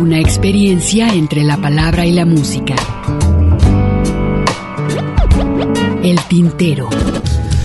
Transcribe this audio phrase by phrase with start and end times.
[0.00, 2.74] Una experiencia entre la palabra y la música.
[6.02, 6.88] El tintero.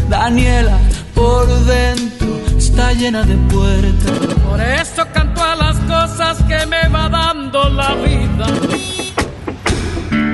[0.09, 0.77] Daniela,
[1.13, 2.27] por dentro
[2.57, 4.35] está llena de puertas.
[4.49, 8.47] Por eso canto a las cosas que me va dando la vida.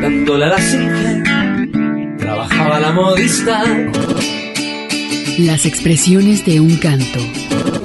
[0.02, 3.64] Dándole a la simple, trabajaba la modista.
[5.38, 7.41] Las expresiones de un canto.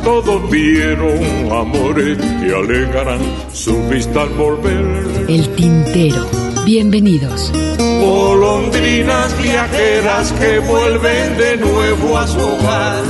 [0.07, 1.18] Todos vieron
[1.51, 3.20] amores y alegarán
[3.52, 5.27] su vista al volver.
[5.28, 6.30] El tintero.
[6.64, 7.51] Bienvenidos.
[7.77, 13.02] Golondrinas viajeras que vuelven de nuevo a su hogar.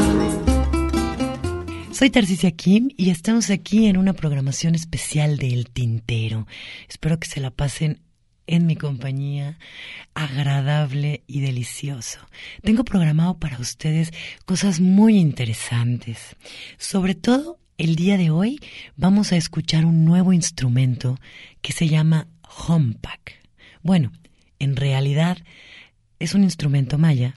[1.92, 6.46] Soy Tarcisia Kim y estamos aquí en una programación especial de El Tintero.
[6.88, 8.00] Espero que se la pasen
[8.46, 9.58] en mi compañía,
[10.14, 12.20] agradable y delicioso.
[12.62, 14.12] Tengo programado para ustedes
[14.44, 16.36] cosas muy interesantes.
[16.78, 18.60] Sobre todo, el día de hoy
[18.96, 21.18] vamos a escuchar un nuevo instrumento
[21.60, 22.28] que se llama
[22.66, 23.34] Hompack.
[23.82, 24.12] Bueno,
[24.58, 25.38] en realidad
[26.18, 27.34] es un instrumento maya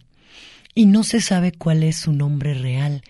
[0.75, 3.01] y no se sabe cuál es su nombre real,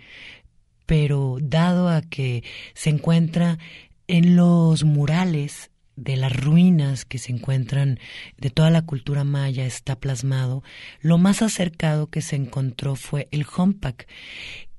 [0.85, 3.59] pero dado a que se encuentra
[4.07, 5.68] en los murales
[5.99, 7.99] de las ruinas que se encuentran
[8.37, 10.63] de toda la cultura maya está plasmado,
[11.01, 14.07] lo más acercado que se encontró fue el hompak,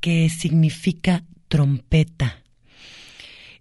[0.00, 2.42] que significa trompeta.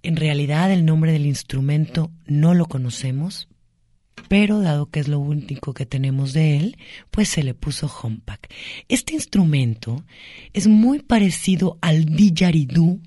[0.02, 3.50] En realidad el nombre del instrumento no lo conocemos,
[4.28, 6.78] pero dado que es lo único que tenemos de él,
[7.12, 8.48] pues se le puso hompak.
[8.88, 10.04] Este instrumento
[10.54, 13.00] es muy parecido al didgeridoo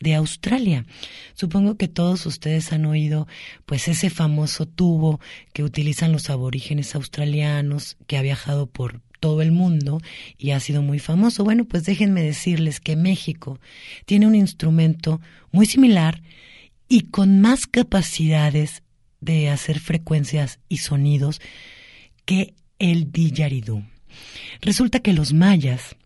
[0.00, 0.86] de Australia.
[1.34, 3.28] Supongo que todos ustedes han oído
[3.66, 5.20] pues ese famoso tubo
[5.52, 10.00] que utilizan los aborígenes australianos que ha viajado por todo el mundo
[10.38, 11.44] y ha sido muy famoso.
[11.44, 13.60] Bueno, pues déjenme decirles que México
[14.06, 15.20] tiene un instrumento
[15.52, 16.22] muy similar
[16.88, 18.82] y con más capacidades
[19.20, 21.40] de hacer frecuencias y sonidos
[22.24, 23.84] que el didgeridoo.
[24.62, 25.96] Resulta que los mayas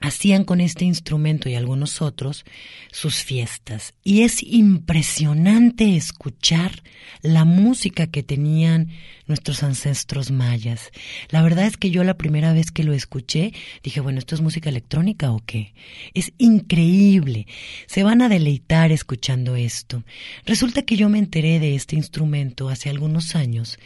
[0.00, 2.44] hacían con este instrumento y algunos otros
[2.92, 3.94] sus fiestas.
[4.04, 6.82] Y es impresionante escuchar
[7.22, 8.88] la música que tenían
[9.26, 10.90] nuestros ancestros mayas.
[11.30, 14.40] La verdad es que yo la primera vez que lo escuché dije, bueno, ¿esto es
[14.40, 15.74] música electrónica o qué?
[16.14, 17.46] Es increíble.
[17.86, 20.04] Se van a deleitar escuchando esto.
[20.46, 23.78] Resulta que yo me enteré de este instrumento hace algunos años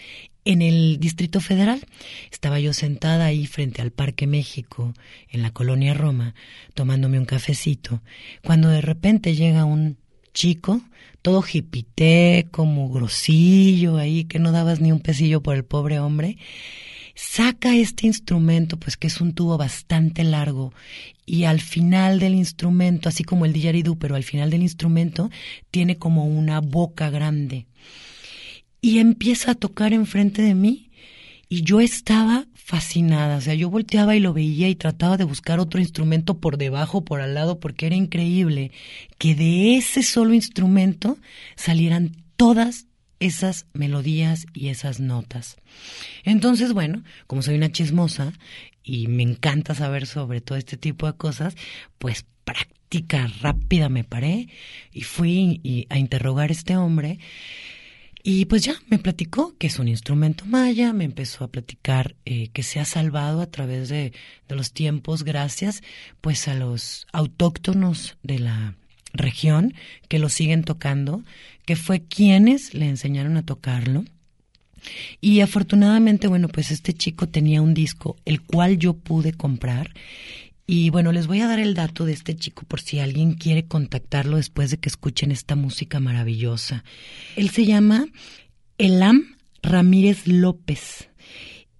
[0.44, 1.86] en el Distrito Federal.
[2.30, 4.94] Estaba yo sentada ahí frente al Parque México,
[5.28, 6.34] en la colonia Roma,
[6.74, 8.02] tomándome un cafecito,
[8.42, 9.96] cuando de repente llega un
[10.34, 10.80] chico,
[11.20, 16.38] todo jipité, como grosillo ahí, que no dabas ni un pesillo por el pobre hombre,
[17.14, 20.72] saca este instrumento, pues que es un tubo bastante largo,
[21.26, 25.30] y al final del instrumento, así como el didgeridoo, pero al final del instrumento
[25.70, 27.66] tiene como una boca grande
[28.82, 30.90] y empieza a tocar enfrente de mí
[31.48, 35.60] y yo estaba fascinada, o sea, yo volteaba y lo veía y trataba de buscar
[35.60, 38.72] otro instrumento por debajo, por al lado, porque era increíble
[39.18, 41.18] que de ese solo instrumento
[41.54, 42.86] salieran todas
[43.20, 45.56] esas melodías y esas notas.
[46.24, 48.32] Entonces, bueno, como soy una chismosa
[48.82, 51.54] y me encanta saber sobre todo este tipo de cosas,
[51.98, 54.48] pues práctica rápida me paré
[54.92, 57.18] y fui a interrogar a este hombre
[58.22, 62.48] y pues ya me platicó que es un instrumento maya, me empezó a platicar eh,
[62.52, 64.12] que se ha salvado a través de,
[64.48, 65.82] de los tiempos gracias
[66.20, 68.76] pues a los autóctonos de la
[69.12, 69.74] región
[70.08, 71.22] que lo siguen tocando,
[71.64, 74.04] que fue quienes le enseñaron a tocarlo.
[75.20, 79.90] Y afortunadamente, bueno, pues este chico tenía un disco, el cual yo pude comprar
[80.66, 83.66] y bueno, les voy a dar el dato de este chico por si alguien quiere
[83.66, 86.84] contactarlo después de que escuchen esta música maravillosa.
[87.36, 88.06] Él se llama
[88.78, 91.10] Elam Ramírez López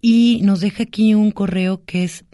[0.01, 2.27] y nos deja aquí un correo que es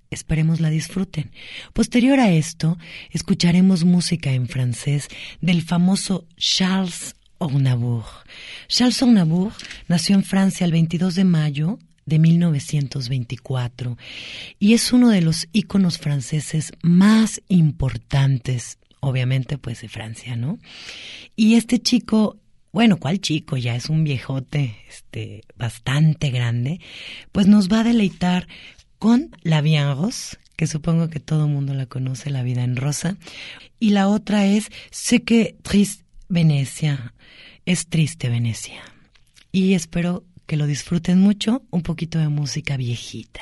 [0.10, 1.32] Esperemos la disfruten.
[1.72, 2.78] Posterior a esto,
[3.12, 5.08] escucharemos música en francés
[5.40, 8.04] del famoso Charles Aznavour.
[8.68, 9.54] Charles Aznavour
[9.88, 13.98] nació en Francia el 22 de mayo de 1924
[14.58, 20.60] y es uno de los íconos franceses más importantes obviamente pues de Francia, ¿no?
[21.36, 22.38] Y este chico,
[22.72, 23.58] bueno, ¿cuál chico?
[23.58, 26.80] Ya es un viejote, este, bastante grande,
[27.32, 28.48] pues nos va a deleitar
[29.00, 32.76] con La Bien Rose, que supongo que todo el mundo la conoce, La Vida en
[32.76, 33.18] Rosa,
[33.80, 37.14] y la otra es Sé que Triste Venecia,
[37.66, 38.82] es triste Venecia.
[39.52, 43.42] Y espero que lo disfruten mucho, un poquito de música viejita.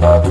[0.00, 0.30] Estás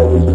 [0.00, 0.29] that was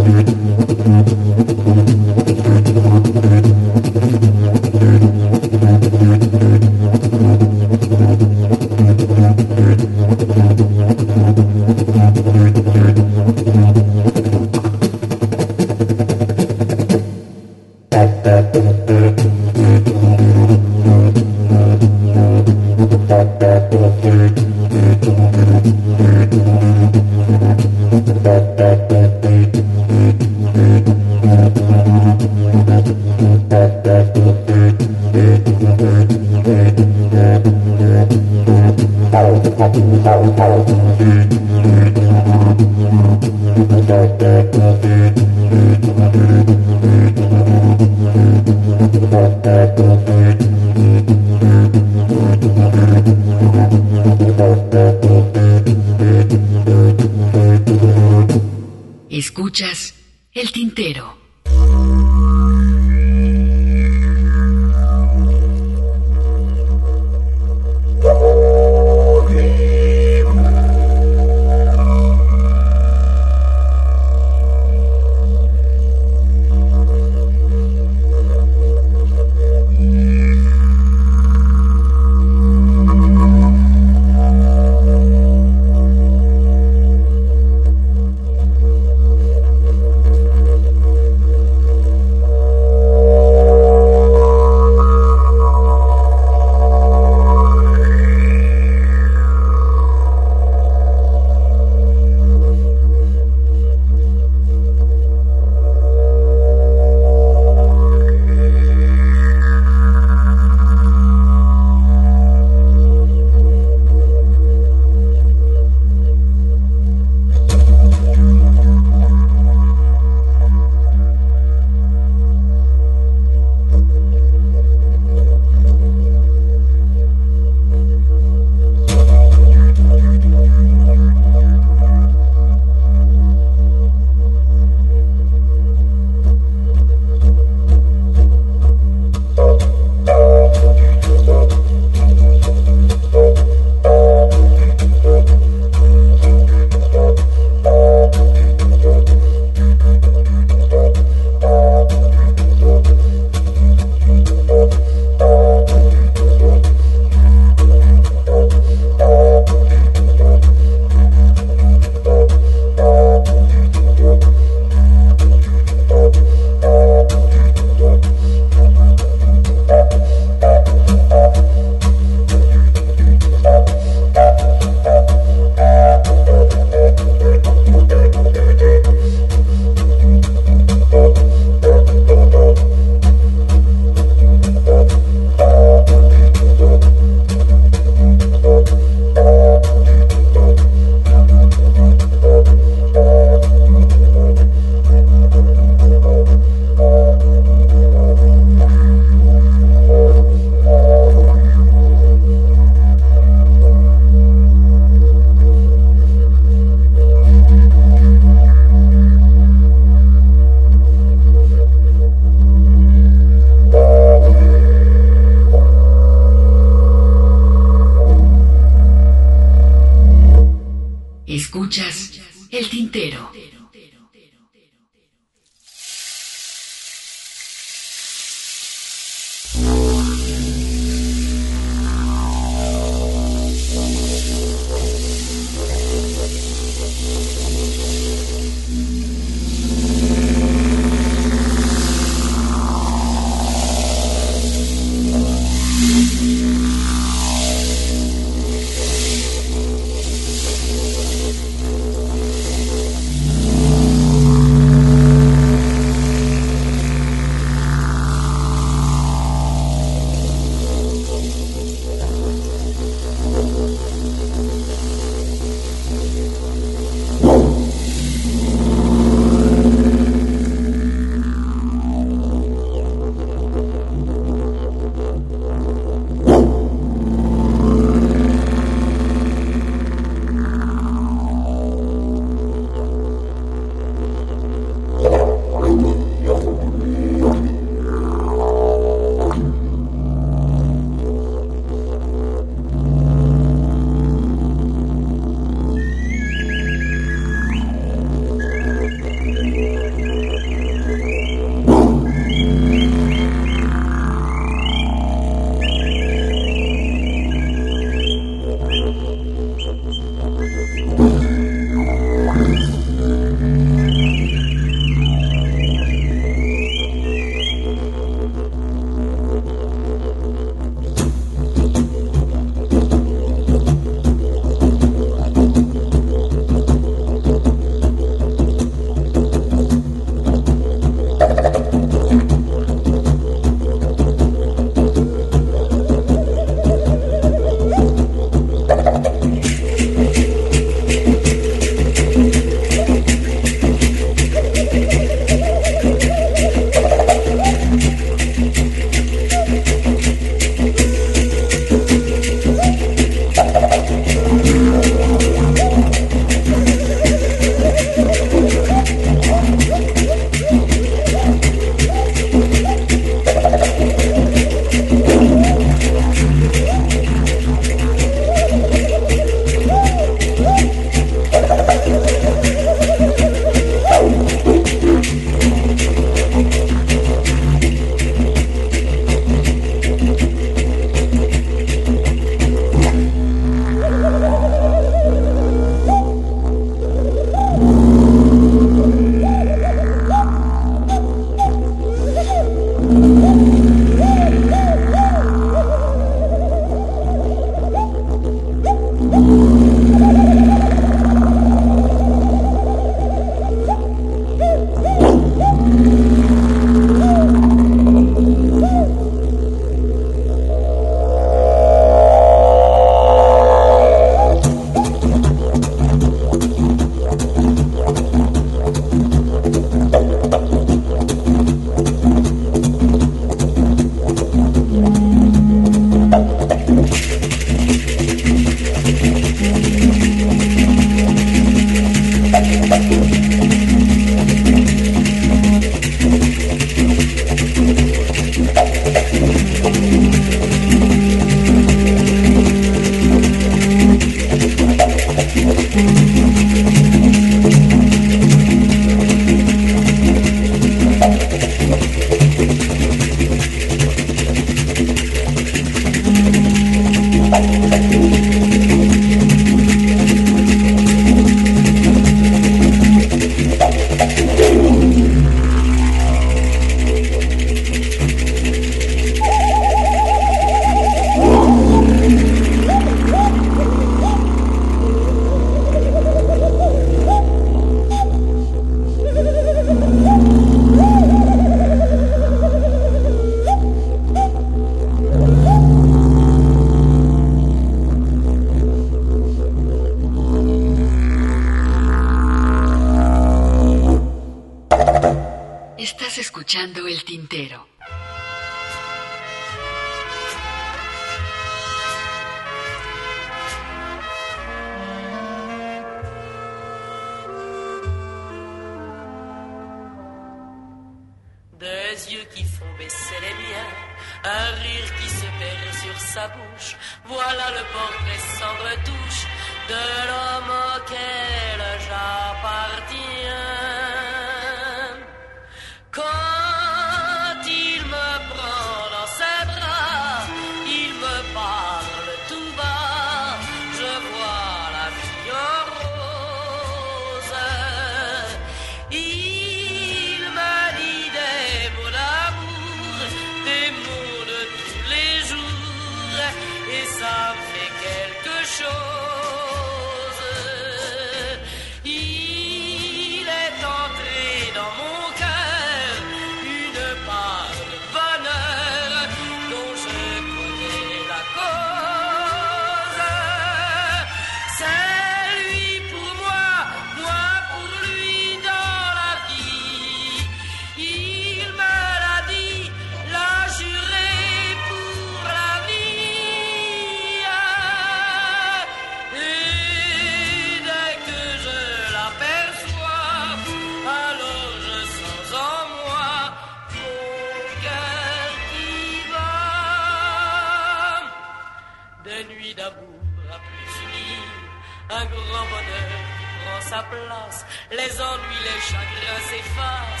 [597.81, 600.00] les ennuis, les chagrins s'effacent.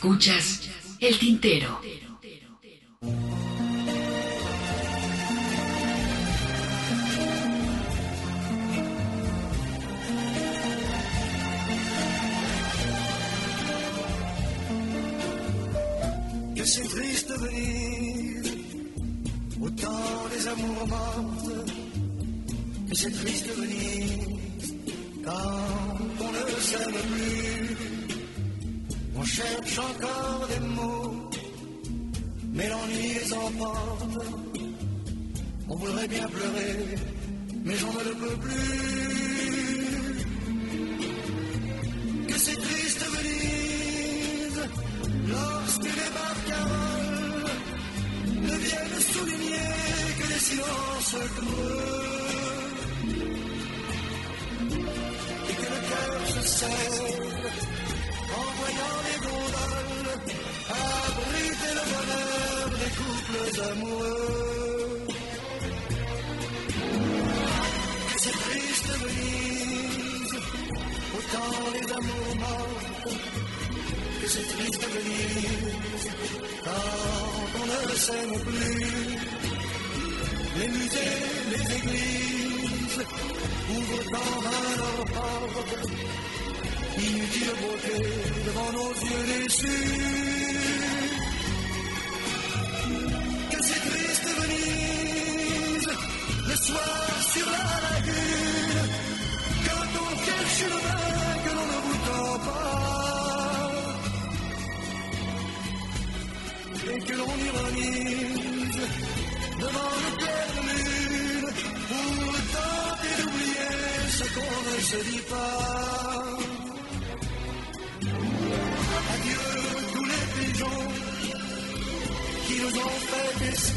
[0.00, 1.78] Escuchas el tintero.
[51.12, 51.16] Et
[55.54, 57.02] que le cœur se serre
[58.38, 60.14] en voyant les gondoles
[60.70, 65.00] abriter le bonheur des couples amoureux.
[68.12, 70.34] Que c'est triste de Venise,
[71.18, 72.84] autant les amours morts
[74.20, 76.08] que c'est triste de Venise
[76.64, 79.19] quand on ne s'aime plus.
[80.92, 83.00] Les églises,
[83.70, 85.32] ouvre dans un orphan,
[86.98, 87.98] inutile beauté
[88.46, 90.19] devant nos yeux déçus.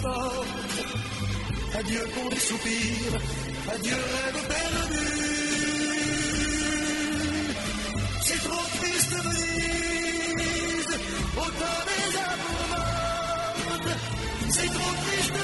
[0.04, 0.46] Des.
[1.80, 3.16] Adieu pour les soupirs,
[3.74, 5.08] adieu rêve perdu.
[8.22, 10.94] C'est trop triste Venise,
[11.38, 12.86] autant des amours.
[14.50, 15.43] C'est trop triste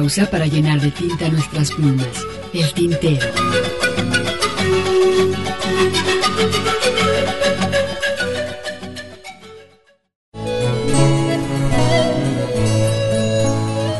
[0.00, 2.06] pausa para llenar de tinta nuestras plumas.
[2.54, 3.26] El tintero.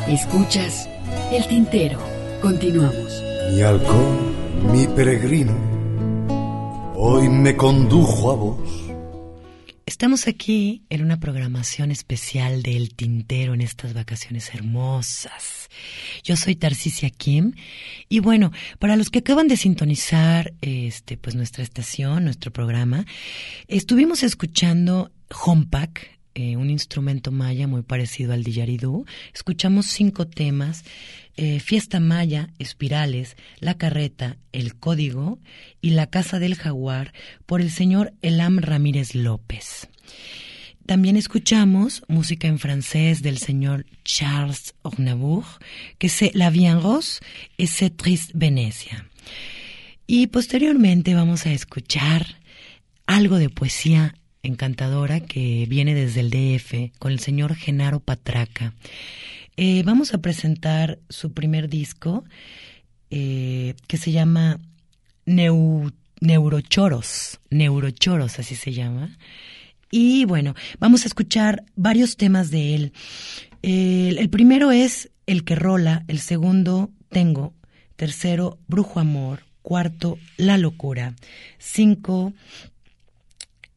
[0.09, 0.89] Escuchas
[1.33, 1.99] el tintero.
[2.41, 3.23] Continuamos.
[3.53, 5.53] Mi halcón, mi peregrino,
[6.97, 8.80] hoy me condujo a vos.
[10.11, 15.69] Estamos aquí en una programación especial del Tintero en estas vacaciones hermosas.
[16.25, 17.53] Yo soy Tarcisia Kim
[18.09, 23.07] y bueno, para los que acaban de sintonizar este pues nuestra estación, nuestro programa,
[23.69, 25.13] estuvimos escuchando
[25.45, 29.05] Homepack eh, un instrumento maya muy parecido al dillaridú.
[29.35, 30.85] Escuchamos cinco temas,
[31.37, 35.39] eh, Fiesta Maya, Espirales, La Carreta, El Código
[35.81, 37.13] y La Casa del Jaguar
[37.47, 39.90] por el señor Elam Ramírez López.
[40.87, 45.45] También escuchamos música en francés del señor Charles Aznavour,
[45.99, 47.21] que es La Vie en Rose
[47.59, 49.07] et C'est Triste Venecia.
[50.07, 52.27] Y posteriormente vamos a escuchar
[53.07, 58.73] algo de poesía encantadora que viene desde el DF con el señor Genaro Patraca.
[59.57, 62.25] Eh, vamos a presentar su primer disco
[63.11, 64.59] eh, que se llama
[65.27, 69.19] Neurochoros, Neurochoros, así se llama.
[69.91, 72.93] Y bueno, vamos a escuchar varios temas de él.
[73.63, 77.55] El, primero es El que rola, el segundo Tengo,
[77.97, 81.15] tercero Brujo Amor, cuarto La locura,
[81.59, 82.33] cinco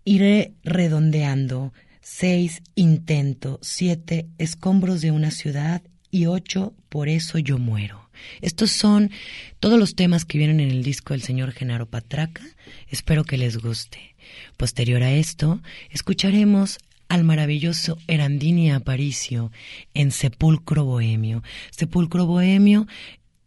[0.06, 8.03] Iré redondeando, seis Intento, siete Escombros de una ciudad y ocho Por eso yo muero.
[8.42, 9.12] Estos son
[9.60, 12.44] todos los temas que vienen en el disco del señor Genaro Patraca.
[12.88, 14.16] Espero que les guste.
[14.58, 19.52] Posterior a esto, escucharemos al maravilloso Erandini Aparicio
[19.94, 21.44] en Sepulcro Bohemio.
[21.70, 22.88] Sepulcro Bohemio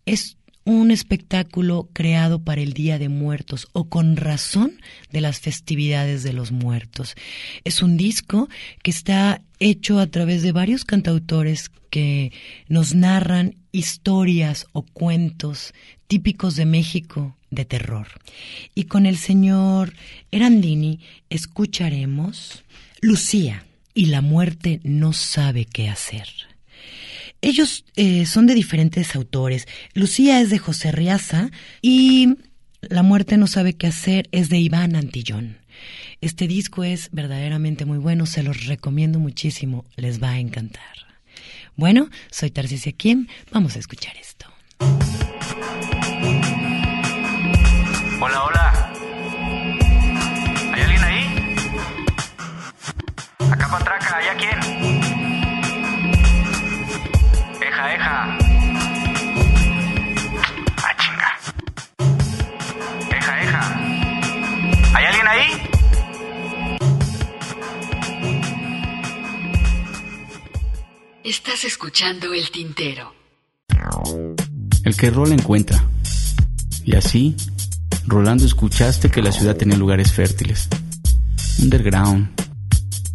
[0.05, 4.73] es un espectáculo creado para el Día de Muertos o con razón
[5.13, 7.15] de las festividades de los muertos.
[7.65, 8.49] Es un disco
[8.83, 12.33] que está hecho a través de varios cantautores que
[12.69, 15.73] nos narran historias o cuentos
[16.09, 18.09] típicos de México de terror.
[18.75, 19.95] Y con el señor
[20.33, 20.99] Erandini
[21.31, 22.65] escucharemos
[23.01, 26.27] Lucía y la muerte no sabe qué hacer.
[27.47, 29.69] Ellos eh, son de diferentes autores.
[29.95, 32.39] Lucía es de José Riaza y
[32.81, 35.59] La muerte no sabe qué hacer es de Iván Antillón.
[36.21, 40.83] Este disco es verdaderamente muy bueno, se los recomiendo muchísimo, les va a encantar.
[41.77, 44.47] Bueno, soy Tarcisia Kim, vamos a escuchar esto.
[48.21, 48.56] Hola, hola.
[71.27, 73.13] Estás escuchando El Tintero.
[74.85, 75.85] El que rola encuentra.
[76.85, 77.35] Y así,
[78.07, 80.69] rolando escuchaste que la ciudad tenía lugares fértiles.
[81.61, 82.29] Underground,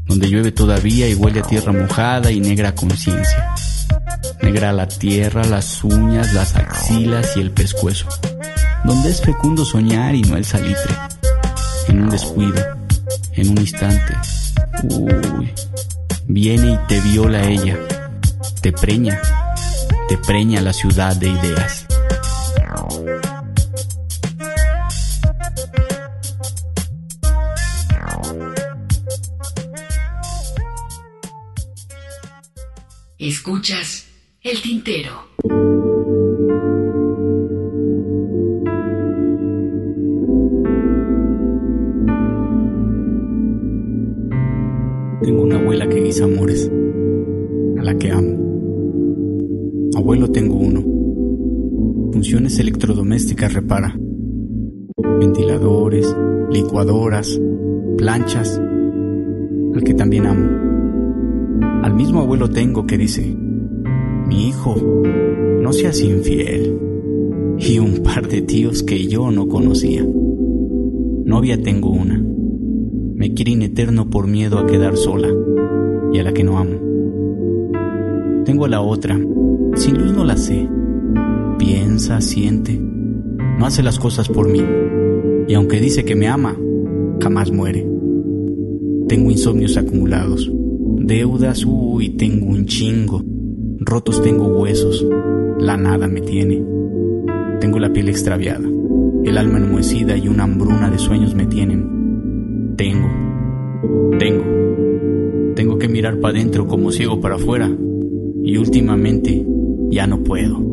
[0.08, 3.56] donde llueve todavía y huele a tierra mojada y negra conciencia.
[4.44, 8.10] Negra la tierra, las uñas, las axilas y el pescuezo.
[8.84, 10.98] Donde es fecundo soñar y no el salitre.
[11.88, 12.62] En un descuido,
[13.36, 14.18] en un instante.
[14.84, 15.54] Uy,
[16.28, 17.80] viene y te viola ella.
[18.62, 19.20] Te preña,
[20.08, 21.88] te preña la ciudad de ideas.
[33.18, 34.06] Escuchas
[34.42, 35.91] El Tintero.
[53.48, 53.98] Repara.
[55.20, 56.16] Ventiladores,
[56.50, 57.40] licuadoras,
[57.98, 58.62] planchas,
[59.74, 60.50] al que también amo.
[61.84, 63.36] Al mismo abuelo tengo que dice,
[64.28, 64.76] mi hijo,
[65.62, 66.78] no seas infiel.
[67.58, 70.04] Y un par de tíos que yo no conocía.
[70.04, 72.20] Novia tengo una.
[73.16, 75.30] Me quiere in eterno por miedo a quedar sola
[76.12, 76.80] y a la que no amo.
[78.46, 79.20] Tengo a la otra.
[79.76, 80.68] Sin luz no la sé.
[81.60, 82.91] Piensa, siente.
[83.58, 84.64] No hace las cosas por mí.
[85.48, 86.58] Y aunque dice que me ama,
[87.22, 87.88] jamás muere.
[89.08, 90.52] Tengo insomnios acumulados.
[91.00, 93.24] Deudas, uy, tengo un chingo.
[93.80, 95.06] Rotos tengo huesos.
[95.60, 96.64] La nada me tiene.
[97.60, 98.68] Tengo la piel extraviada.
[99.24, 102.76] El alma enmohecida y una hambruna de sueños me tienen.
[102.78, 103.10] Tengo.
[104.18, 104.44] Tengo.
[105.56, 107.70] Tengo que mirar para adentro como ciego para afuera.
[108.44, 109.46] Y últimamente
[109.90, 110.71] ya no puedo.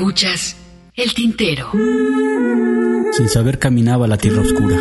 [0.00, 0.56] Escuchas
[0.96, 1.72] El Tintero.
[3.12, 4.78] Sin saber caminaba la tierra oscura.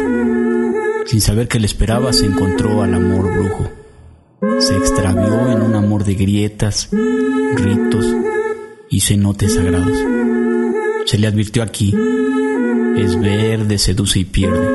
[1.07, 3.69] Sin saber que le esperaba se encontró al amor brujo.
[4.59, 6.87] se extravió en un amor de grietas,
[7.53, 8.05] ritos
[8.89, 9.97] y cenotes sagrados.
[11.05, 11.93] Se le advirtió aquí,
[12.95, 14.69] es verde, seduce y pierde.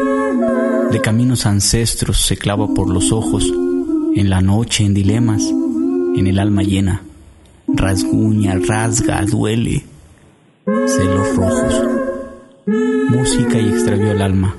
[0.90, 3.50] De caminos ancestros se clava por los ojos,
[4.14, 7.02] en la noche en dilemas, en el alma llena.
[7.66, 9.93] Rasguña, rasga, duele.
[11.35, 11.83] Rojos.
[13.09, 14.57] Música y extravió el alma.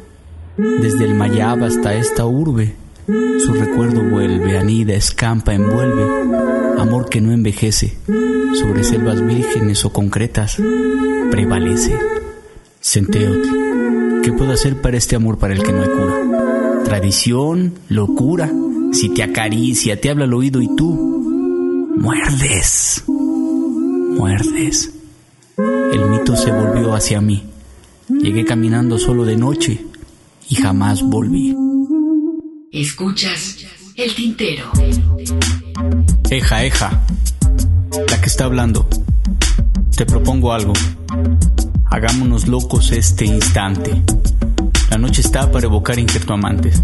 [0.58, 2.76] Desde el Mayab hasta esta urbe,
[3.08, 6.04] su recuerdo vuelve, anida, escampa, envuelve.
[6.78, 7.98] Amor que no envejece,
[8.54, 10.58] sobre selvas vírgenes o concretas,
[11.32, 11.98] prevalece.
[12.82, 16.84] Centeotl, ¿qué puedo hacer para este amor para el que no hay cura?
[16.84, 18.52] Tradición, locura,
[18.92, 20.94] si te acaricia, te habla al oído y tú
[21.98, 24.95] muerdes, muerdes.
[25.58, 27.44] El mito se volvió hacia mí.
[28.10, 29.86] Llegué caminando solo de noche
[30.50, 31.56] y jamás volví.
[32.72, 34.70] Escuchas el tintero.
[36.30, 37.02] Eja, eja,
[38.10, 38.88] la que está hablando.
[39.96, 40.74] Te propongo algo.
[41.86, 44.02] Hagámonos locos este instante.
[44.90, 45.98] La noche está para evocar
[46.28, 46.84] amantes.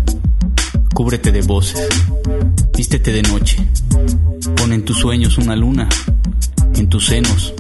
[0.93, 1.87] Cúbrete de voces.
[2.77, 3.57] Vístete de noche.
[4.55, 5.89] Pon en tus sueños una luna.
[6.81, 7.53] En tus senos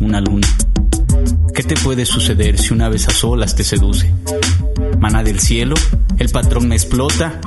[0.00, 0.48] una luna.
[1.54, 4.12] ¿Qué te puede suceder si una vez a solas te seduce?
[4.98, 5.76] Mana del cielo,
[6.18, 7.40] el patrón me explota.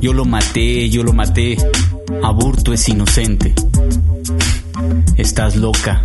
[0.00, 1.58] Yo lo maté, yo lo maté.
[2.22, 3.54] Aburto es inocente.
[5.18, 6.02] Estás loca.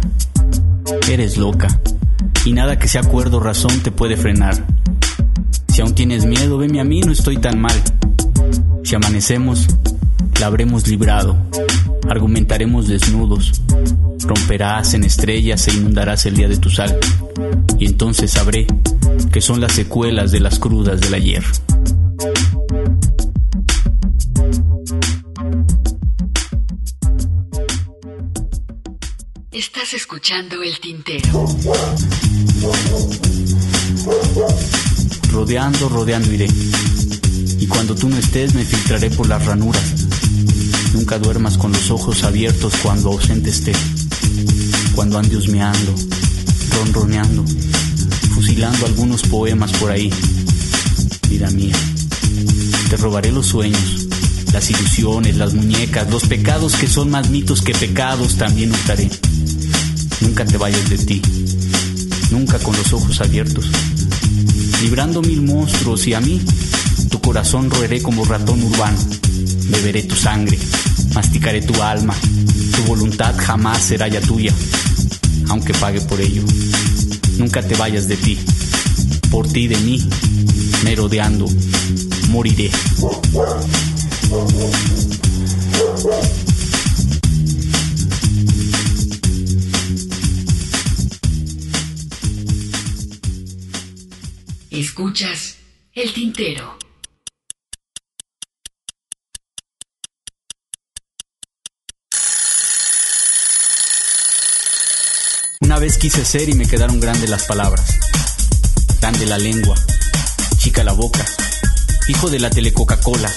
[1.09, 1.69] Eres loca
[2.43, 4.65] y nada que sea acuerdo o razón te puede frenar.
[5.69, 7.81] Si aún tienes miedo, veme a mí, no estoy tan mal.
[8.83, 9.67] Si amanecemos,
[10.37, 11.37] la habremos librado,
[12.07, 13.61] argumentaremos desnudos,
[14.25, 16.97] romperás en estrellas e inundarás el día de tu sal,
[17.77, 18.67] y entonces sabré
[19.31, 21.43] que son las secuelas de las crudas del ayer.
[29.51, 31.45] Estás escuchando el tintero.
[35.31, 36.47] Rodeando, rodeando iré.
[37.59, 40.18] Y cuando tú no estés me filtraré por las ranuras.
[40.93, 43.73] Nunca duermas con los ojos abiertos cuando ausente esté.
[44.95, 45.95] Cuando ande husmeando,
[46.75, 47.45] ronroneando,
[48.33, 50.11] fusilando algunos poemas por ahí.
[51.29, 51.75] Vida mía,
[52.89, 54.07] te robaré los sueños,
[54.51, 59.09] las ilusiones, las muñecas, los pecados que son más mitos que pecados también hurtaré.
[60.21, 61.21] Nunca te vayas de ti,
[62.31, 63.69] nunca con los ojos abiertos,
[64.81, 66.41] librando mil monstruos y a mí
[67.09, 68.97] tu corazón roeré como ratón urbano,
[69.69, 70.57] beberé tu sangre,
[71.19, 72.15] masticaré tu alma,
[72.73, 74.53] tu voluntad jamás será ya tuya,
[75.49, 76.43] aunque pague por ello.
[77.37, 78.37] Nunca te vayas de ti,
[79.29, 79.99] por ti de mí,
[80.85, 81.45] merodeando,
[82.29, 82.71] moriré.
[94.71, 95.57] Escuchas
[95.93, 96.79] el tintero.
[105.61, 107.85] Una vez quise ser y me quedaron grandes las palabras,
[108.99, 109.75] grande la lengua,
[110.57, 111.25] chica la boca,
[112.07, 113.31] hijo de la tele Coca-Cola,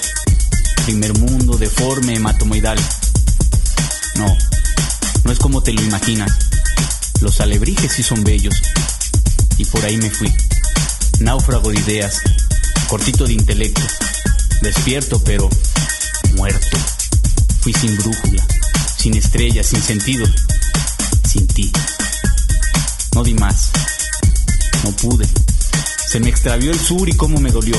[0.83, 2.77] primer mundo deforme hematomoidal.
[4.15, 4.37] No,
[5.23, 6.31] no es como te lo imaginas.
[7.21, 8.61] Los alebrijes sí son bellos.
[9.57, 10.33] Y por ahí me fui.
[11.19, 12.21] Náufrago de ideas,
[12.87, 13.81] cortito de intelecto,
[14.61, 15.49] despierto pero
[16.35, 16.77] muerto.
[17.61, 18.45] Fui sin brújula,
[18.97, 20.25] sin estrellas, sin sentido,
[21.25, 21.71] sin ti.
[23.13, 23.71] No di más,
[24.83, 25.27] no pude.
[26.07, 27.77] Se me extravió el sur y cómo me dolió.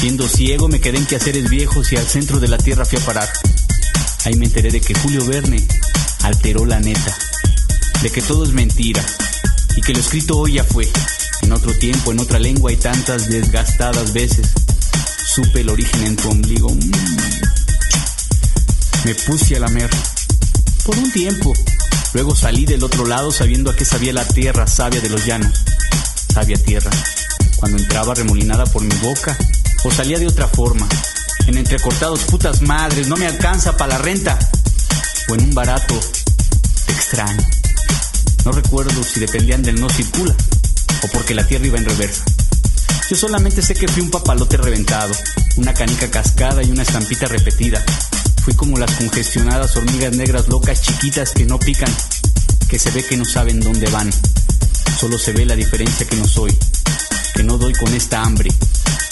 [0.00, 3.04] Siendo ciego me quedé en quehaceres viejos y al centro de la tierra fui a
[3.04, 3.28] parar.
[4.24, 5.66] Ahí me enteré de que Julio Verne
[6.22, 7.16] alteró la neta,
[8.02, 9.02] de que todo es mentira
[9.76, 10.86] y que lo escrito hoy ya fue.
[11.42, 14.48] En otro tiempo, en otra lengua y tantas desgastadas veces
[15.34, 16.70] supe el origen en tu ombligo.
[16.70, 16.90] Mm.
[19.04, 19.90] Me puse a lamer
[20.84, 21.54] por un tiempo.
[22.14, 25.52] Luego salí del otro lado sabiendo a qué sabía la tierra sabia de los llanos.
[26.32, 26.90] Sabia tierra.
[27.56, 29.36] Cuando entraba remolinada por mi boca
[29.84, 30.88] o salía de otra forma.
[31.46, 34.38] En entrecortados putas madres, no me alcanza para la renta.
[35.28, 35.94] O en un barato
[36.88, 37.46] extraño.
[38.44, 40.34] No recuerdo si dependían del no circula
[41.02, 42.24] o porque la tierra iba en reversa.
[43.08, 45.14] Yo solamente sé que fui un papalote reventado,
[45.56, 47.84] una canica cascada y una estampita repetida.
[48.46, 51.92] Fui como las congestionadas hormigas negras locas chiquitas que no pican,
[52.68, 54.08] que se ve que no saben dónde van.
[55.00, 56.56] Solo se ve la diferencia que no soy,
[57.34, 58.48] que no doy con esta hambre.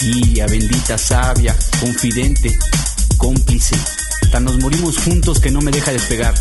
[0.01, 2.57] Guía, bendita, sabia, confidente,
[3.17, 3.75] cómplice,
[4.31, 6.35] Tan nos morimos juntos que no me deja despegar.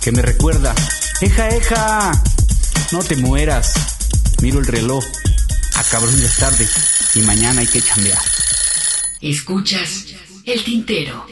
[0.00, 0.76] Que me recuerda,
[1.20, 2.22] eja, eja,
[2.92, 3.72] no te mueras.
[4.42, 5.04] Miro el reloj,
[5.74, 6.68] a cabrón ya es tarde
[7.16, 8.22] y mañana hay que chambear.
[9.20, 10.04] Escuchas
[10.44, 11.26] el tintero.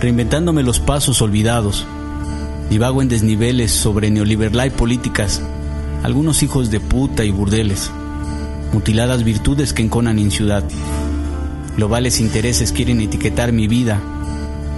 [0.00, 1.86] Reinventándome los pasos olvidados.
[2.70, 5.42] Divago en desniveles sobre neoliberal políticas.
[6.02, 7.90] Algunos hijos de puta y burdeles.
[8.72, 10.64] Mutiladas virtudes que enconan en ciudad.
[11.76, 14.00] Globales intereses quieren etiquetar mi vida.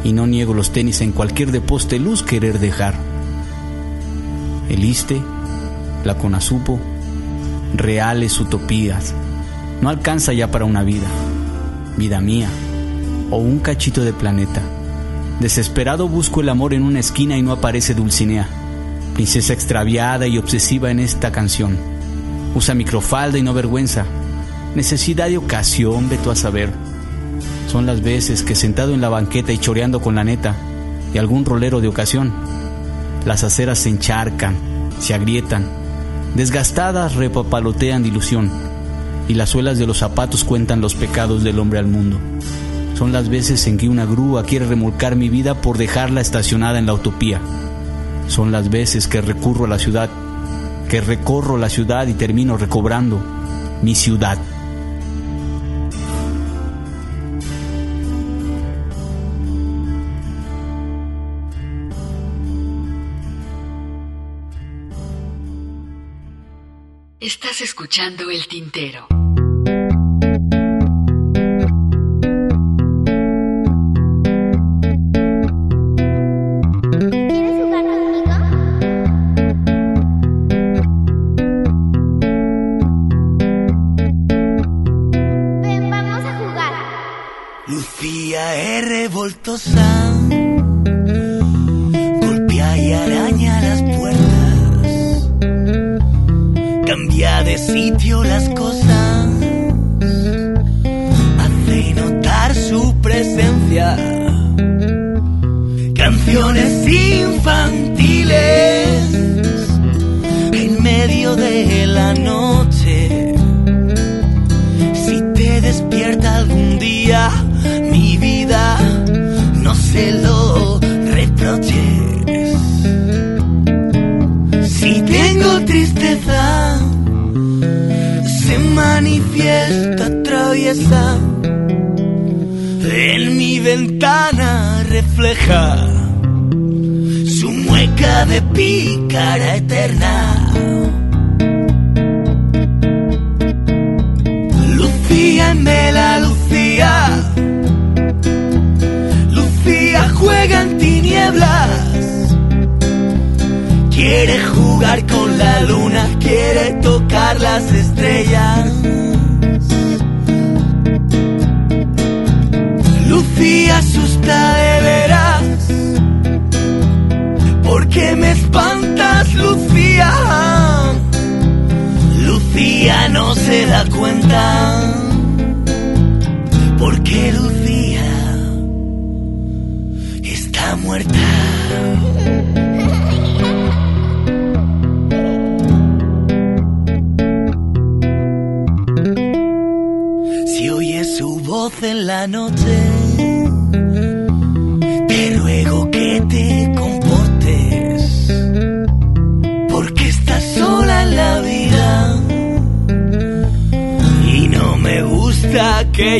[0.02, 2.94] Y no niego los tenis en cualquier deposte luz querer dejar.
[4.68, 5.22] El ISTE,
[6.02, 6.80] la CONASUPO,
[7.76, 9.14] reales utopías.
[9.82, 11.06] No alcanza ya para una vida,
[11.96, 12.48] vida mía,
[13.30, 14.62] o un cachito de planeta.
[15.42, 18.46] Desesperado busco el amor en una esquina y no aparece Dulcinea,
[19.12, 21.76] princesa extraviada y obsesiva en esta canción.
[22.54, 24.06] Usa microfalda y no vergüenza.
[24.76, 26.70] Necesidad de ocasión, ve tú a saber.
[27.66, 30.54] Son las veces que sentado en la banqueta y choreando con la neta,
[31.12, 32.32] y algún rolero de ocasión,
[33.26, 34.54] las aceras se encharcan,
[35.00, 35.66] se agrietan,
[36.36, 38.48] desgastadas repapalotean de ilusión,
[39.26, 42.20] y las suelas de los zapatos cuentan los pecados del hombre al mundo.
[42.94, 46.86] Son las veces en que una grúa quiere remolcar mi vida por dejarla estacionada en
[46.86, 47.40] la utopía.
[48.28, 50.10] Son las veces que recurro a la ciudad,
[50.88, 53.20] que recorro la ciudad y termino recobrando
[53.82, 54.38] mi ciudad.
[67.20, 69.21] Estás escuchando el tintero.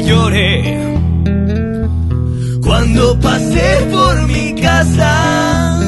[0.03, 0.78] Que llore.
[2.62, 5.78] Cuando pasé por mi casa,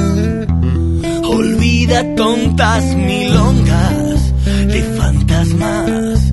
[1.25, 4.35] olvida tontas milongas
[4.67, 6.33] de fantasmas.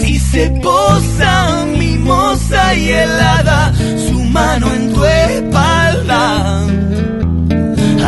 [0.00, 3.72] Si se posa mimosa y helada,
[4.08, 6.64] su mano en tu espalda.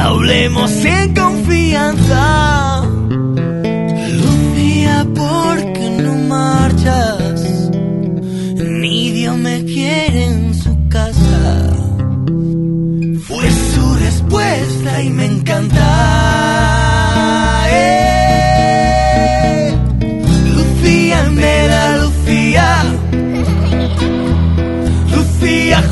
[0.05, 2.90] Hablemos en confianza.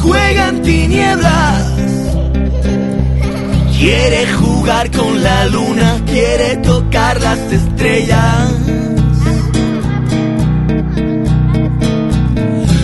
[0.09, 1.72] Juega en tinieblas.
[3.78, 8.52] Quiere jugar con la luna, quiere tocar las estrellas.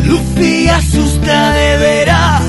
[0.07, 2.43] Lucía asusta de veras.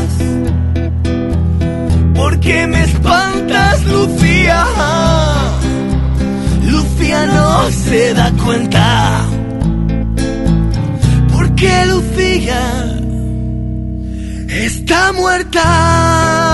[2.46, 4.66] que me espantas, Lucía.
[6.62, 8.32] Lucía no se da
[14.86, 16.45] está muerta.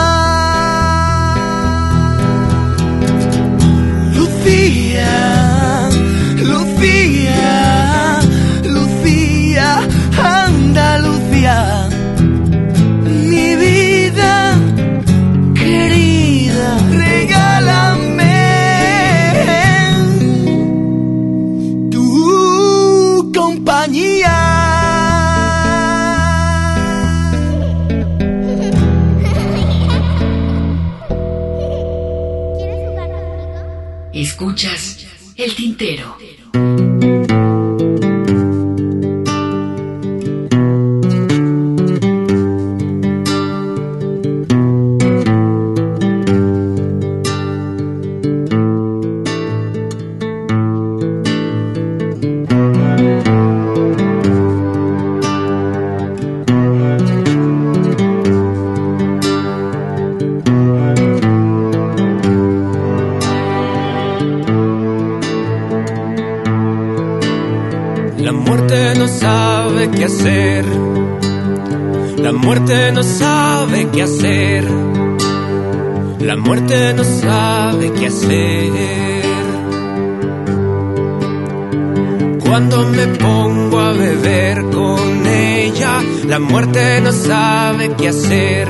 [86.72, 88.70] Muerte no sabe qué hacer.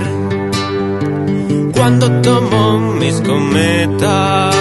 [1.76, 4.56] Cuando tomo mis cometas,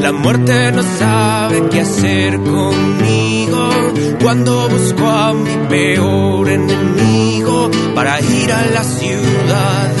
[0.00, 3.68] la muerte no sabe qué hacer conmigo.
[4.22, 9.92] Cuando busco a mi peor enemigo para ir a la ciudad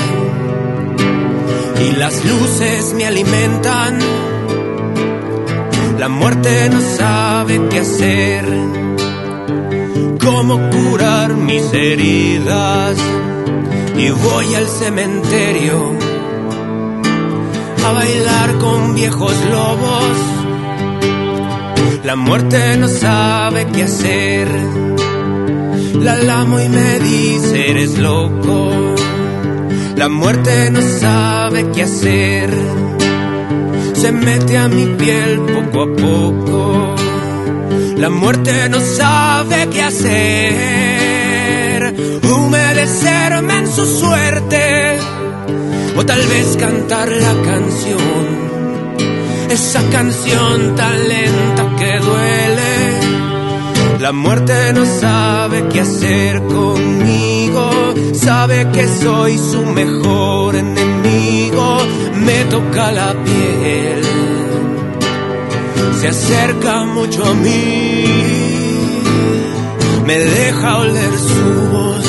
[1.86, 3.98] y las luces me alimentan.
[5.98, 8.44] La muerte no sabe qué hacer,
[10.28, 12.96] cómo curar mis heridas.
[13.96, 15.92] Y voy al cementerio
[17.86, 20.16] a bailar con viejos lobos.
[22.04, 24.48] La muerte no sabe qué hacer.
[25.94, 28.94] La lamo y me dice eres loco.
[29.96, 32.50] La muerte no sabe qué hacer.
[33.94, 36.97] Se mete a mi piel poco a poco.
[37.98, 40.62] La muerte no sabe qué hacer.
[42.22, 44.98] Humedecerme en su suerte.
[45.96, 47.98] O tal vez cantar la canción.
[49.50, 53.00] Esa canción tan lenta que duele.
[53.98, 57.68] La muerte no sabe qué hacer conmigo.
[58.12, 61.78] Sabe que soy su mejor enemigo.
[62.14, 63.97] Me toca la piel.
[66.00, 68.04] Se acerca mucho a mí.
[70.06, 72.06] Me deja oler su voz.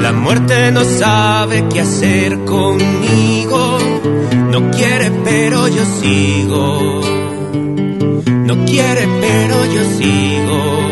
[0.00, 3.78] La muerte no sabe qué hacer conmigo.
[4.50, 7.00] No quiere, pero yo sigo.
[8.48, 10.91] No quiere, pero yo sigo.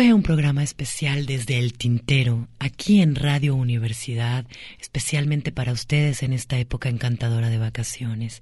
[0.00, 4.46] Fue un programa especial desde el Tintero, aquí en Radio Universidad,
[4.80, 8.40] especialmente para ustedes en esta época encantadora de vacaciones.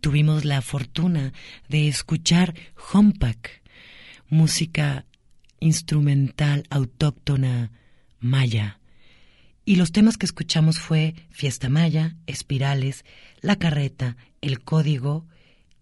[0.00, 1.34] Tuvimos la fortuna
[1.68, 2.54] de escuchar
[2.94, 3.60] Hompack,
[4.30, 5.04] música
[5.60, 7.72] instrumental autóctona
[8.18, 8.80] maya.
[9.66, 13.04] Y los temas que escuchamos fue Fiesta Maya, Espirales,
[13.42, 15.26] La Carreta, El Código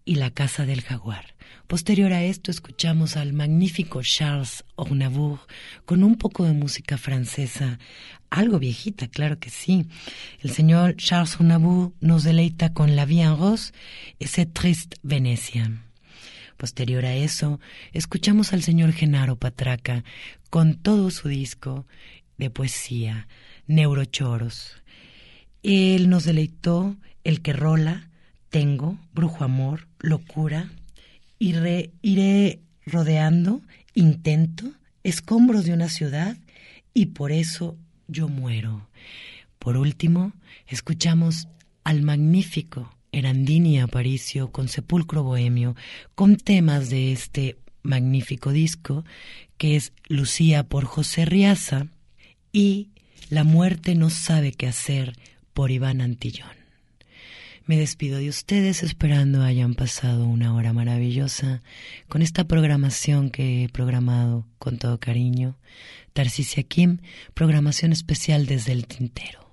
[0.03, 1.34] y La Casa del Jaguar.
[1.67, 5.39] Posterior a esto escuchamos al magnífico Charles Aznavour
[5.85, 7.79] con un poco de música francesa,
[8.29, 9.87] algo viejita, claro que sí.
[10.41, 13.73] El señor Charles Aznavour nos deleita con La Vie en Rose
[14.19, 15.71] C'est Triste Venecia.
[16.55, 17.59] Posterior a eso,
[17.93, 20.03] escuchamos al señor Genaro Patraca
[20.51, 21.87] con todo su disco
[22.37, 23.27] de poesía,
[23.65, 24.83] Neurochoros.
[25.63, 28.11] Él nos deleitó El que rola,
[28.49, 30.69] Tengo, Brujo Amor, Locura,
[31.45, 33.61] iré, rodeando,
[33.93, 34.71] intento,
[35.03, 36.37] escombros de una ciudad
[36.93, 37.77] y por eso
[38.07, 38.87] yo muero.
[39.59, 40.33] Por último,
[40.67, 41.47] escuchamos
[41.83, 45.75] al magnífico Erandini Aparicio con Sepulcro Bohemio,
[46.15, 49.05] con temas de este magnífico disco,
[49.57, 51.87] que es Lucía por José Riaza
[52.51, 52.89] y
[53.29, 55.13] La muerte no sabe qué hacer
[55.53, 56.64] por Iván Antillón.
[57.67, 61.63] Me despido de ustedes esperando hayan pasado una hora maravillosa
[62.07, 65.57] con esta programación que he programado con todo cariño.
[66.13, 66.99] Tarcisia Kim,
[67.33, 69.49] programación especial desde el tintero.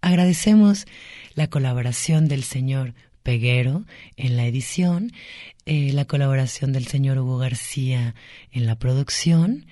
[0.00, 0.86] Agradecemos
[1.34, 3.84] la colaboración del señor Peguero
[4.16, 5.12] en la edición,
[5.66, 8.14] eh, la colaboración del señor Hugo García
[8.52, 9.66] en la producción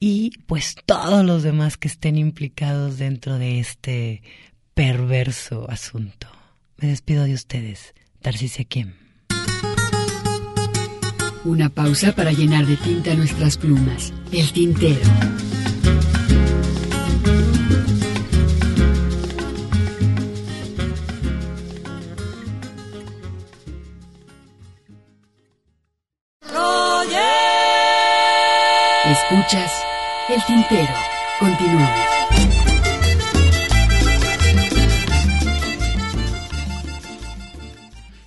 [0.00, 4.22] y pues todos los demás que estén implicados dentro de este
[4.72, 6.41] perverso asunto.
[6.82, 7.94] Me despido de ustedes.
[8.22, 8.94] Tarcisia Kim.
[11.44, 14.12] Una pausa para llenar de tinta nuestras plumas.
[14.32, 15.00] El tintero.
[29.04, 29.70] Escuchas
[30.28, 30.94] El tintero.
[31.38, 32.61] Continuamos.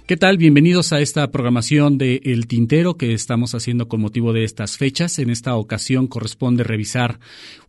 [0.08, 0.38] ¿Qué tal?
[0.38, 5.18] Bienvenidos a esta programación de El Tintero que estamos haciendo con motivo de estas fechas.
[5.18, 7.18] En esta ocasión corresponde revisar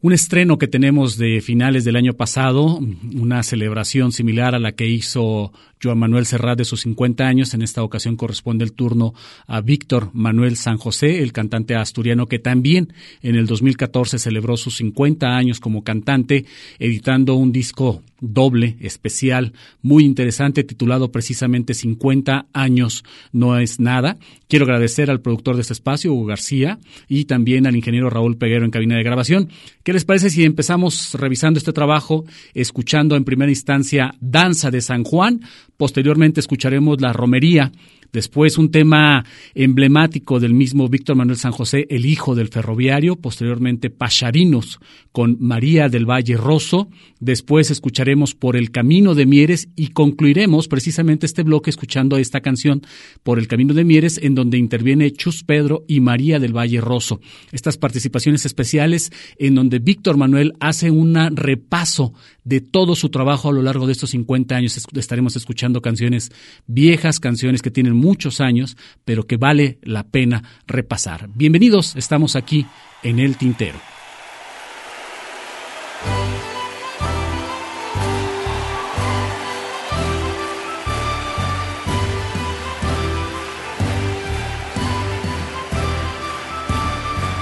[0.02, 2.78] un estreno que tenemos de finales del año pasado,
[3.14, 5.50] una celebración similar a la que hizo
[5.86, 7.54] Joan Manuel Serrat de sus 50 años.
[7.54, 9.14] En esta ocasión corresponde el turno
[9.46, 14.76] a Víctor Manuel San José, el cantante asturiano que también en el 2014 celebró sus
[14.76, 16.44] 50 años como cantante,
[16.78, 24.16] editando un disco doble, especial, muy interesante, titulado precisamente 50 años no es nada.
[24.48, 26.78] Quiero agradecer al productor de este espacio, Hugo García,
[27.08, 29.50] y también al ingeniero Raúl Peguero en cabina de grabación.
[29.82, 32.24] ¿Qué les parece si empezamos revisando este trabajo,
[32.54, 35.42] escuchando en primera instancia Danza de San Juan?
[35.76, 37.72] Posteriormente escucharemos La Romería
[38.12, 43.90] Después un tema emblemático del mismo Víctor Manuel San José, el hijo del ferroviario, posteriormente
[43.90, 44.80] Pacharinos
[45.12, 46.88] con María del Valle Rosso,
[47.20, 52.82] después escucharemos Por el Camino de Mieres y concluiremos precisamente este bloque escuchando esta canción
[53.22, 57.20] Por el Camino de Mieres en donde interviene Chus Pedro y María del Valle Rosso.
[57.52, 62.12] Estas participaciones especiales en donde Víctor Manuel hace un repaso
[62.44, 64.86] de todo su trabajo a lo largo de estos 50 años.
[64.94, 66.30] Estaremos escuchando canciones
[66.66, 71.28] viejas, canciones que tienen muchos años, pero que vale la pena repasar.
[71.34, 72.66] Bienvenidos, estamos aquí
[73.02, 73.78] en El Tintero.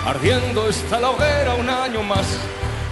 [0.07, 2.39] Ardiendo está la hoguera un año más,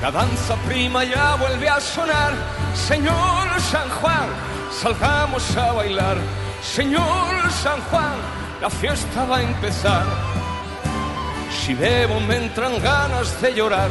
[0.01, 2.33] la danza prima ya vuelve a sonar.
[2.75, 4.29] Señor San Juan,
[4.71, 6.17] salgamos a bailar.
[6.63, 8.15] Señor San Juan,
[8.61, 10.07] la fiesta va a empezar.
[11.51, 13.91] Si bebo me entran ganas de llorar,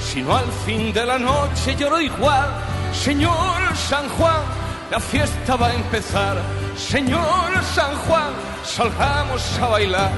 [0.00, 2.48] si no al fin de la noche lloro igual.
[2.92, 4.42] Señor San Juan,
[4.90, 6.36] la fiesta va a empezar.
[6.76, 8.32] Señor San Juan,
[8.64, 10.12] salgamos a bailar.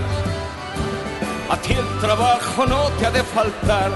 [1.50, 3.90] A ti el trabajo no te ha de faltar,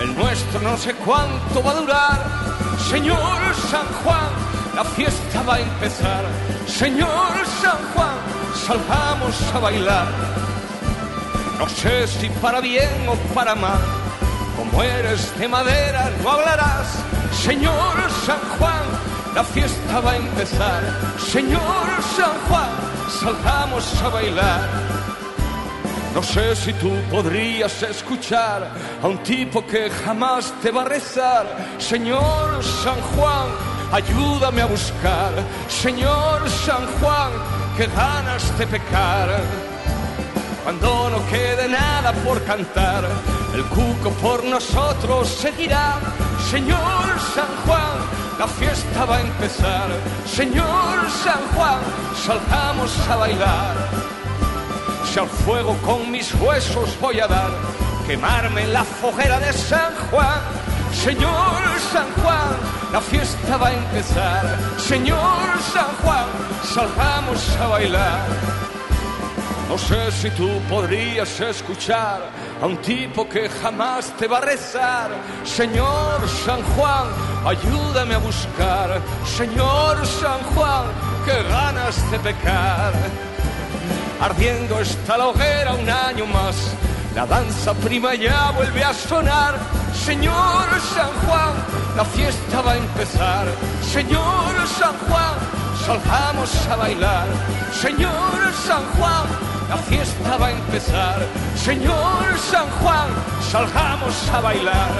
[0.00, 2.24] el nuestro no sé cuánto va a durar.
[2.90, 3.38] Señor
[3.70, 4.30] San Juan,
[4.80, 6.24] la fiesta va a empezar.
[6.66, 8.18] Señor San Juan,
[8.66, 10.08] salgamos a bailar.
[11.58, 13.82] No sé si para bien o para mal,
[14.56, 16.88] como eres de madera no hablarás.
[17.46, 18.84] Señor San Juan,
[19.34, 20.80] la fiesta va a empezar.
[21.34, 22.72] Señor San Juan,
[23.20, 24.60] salgamos a bailar.
[26.14, 28.68] No sé si tú podrías escuchar
[29.02, 31.44] a un tipo que jamás te va a rezar.
[31.78, 33.46] Señor San Juan,
[33.92, 35.32] ayúdame a buscar.
[35.68, 37.32] Señor San Juan,
[37.76, 39.28] que ganas de pecar.
[40.62, 43.04] Cuando no quede nada por cantar,
[43.54, 45.98] el cuco por nosotros seguirá.
[46.50, 47.96] Señor San Juan,
[48.38, 49.88] la fiesta va a empezar.
[50.26, 51.80] Señor San Juan,
[52.14, 53.76] salgamos a bailar.
[55.04, 57.50] Si al fuego con mis huesos voy a dar,
[58.06, 60.59] quemarme en la foguera de San Juan.
[60.92, 61.62] Señor
[61.92, 62.48] San Juan,
[62.92, 64.58] la fiesta va a empezar.
[64.78, 66.26] Señor San Juan,
[66.62, 68.26] salgamos a bailar.
[69.68, 72.20] No sé si tú podrías escuchar
[72.60, 75.10] a un tipo que jamás te va a rezar.
[75.44, 77.06] Señor San Juan,
[77.46, 79.00] ayúdame a buscar.
[79.24, 80.86] Señor San Juan,
[81.24, 82.92] qué ganas de pecar.
[84.20, 86.74] Ardiendo está la hoguera un año más.
[87.14, 89.58] La danza prima ya vuelve a sonar.
[89.92, 91.52] Señor San Juan,
[91.96, 93.46] la fiesta va a empezar.
[93.82, 95.34] Señor San Juan,
[95.84, 97.26] salgamos a bailar.
[97.72, 99.26] Señor San Juan,
[99.68, 101.26] la fiesta va a empezar.
[101.56, 103.08] Señor San Juan,
[103.50, 104.90] salgamos a bailar.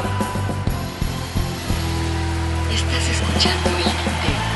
[2.75, 4.50] Estás escuchando el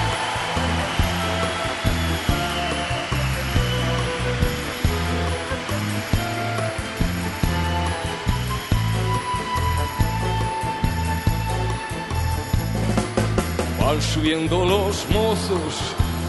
[13.84, 15.74] Van subiendo los mozos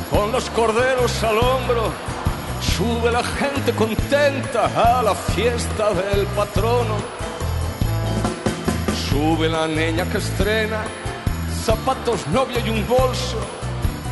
[0.09, 1.89] con los corderos al hombro.
[2.59, 6.97] Sube la gente contenta a la fiesta del patrono.
[9.09, 10.83] Sube la niña que estrena
[11.63, 13.39] zapatos, novio y un bolso.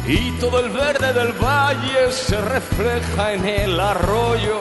[0.08, 4.60] Y todo el verde del valle se refleja en el arroyo.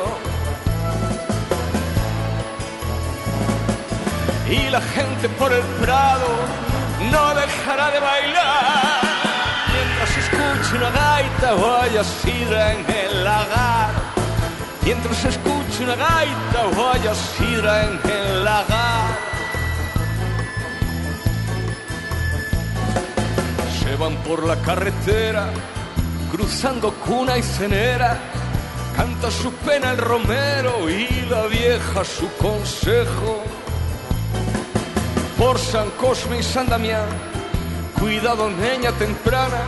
[4.51, 6.72] Y la gente por el prado
[7.11, 9.13] no dejará de bailar
[10.03, 13.91] mientras escuche una gaita o haya sidra en el lagar.
[14.85, 19.19] Mientras escuche una gaita o haya sidra en el lagar.
[23.81, 25.51] Se van por la carretera,
[26.31, 28.19] cruzando cuna y cenera.
[28.97, 33.43] Canta su pena el romero y la vieja su consejo
[35.43, 37.09] por San Cosme y San Damián.
[37.99, 39.62] Cuidado, niña temprana,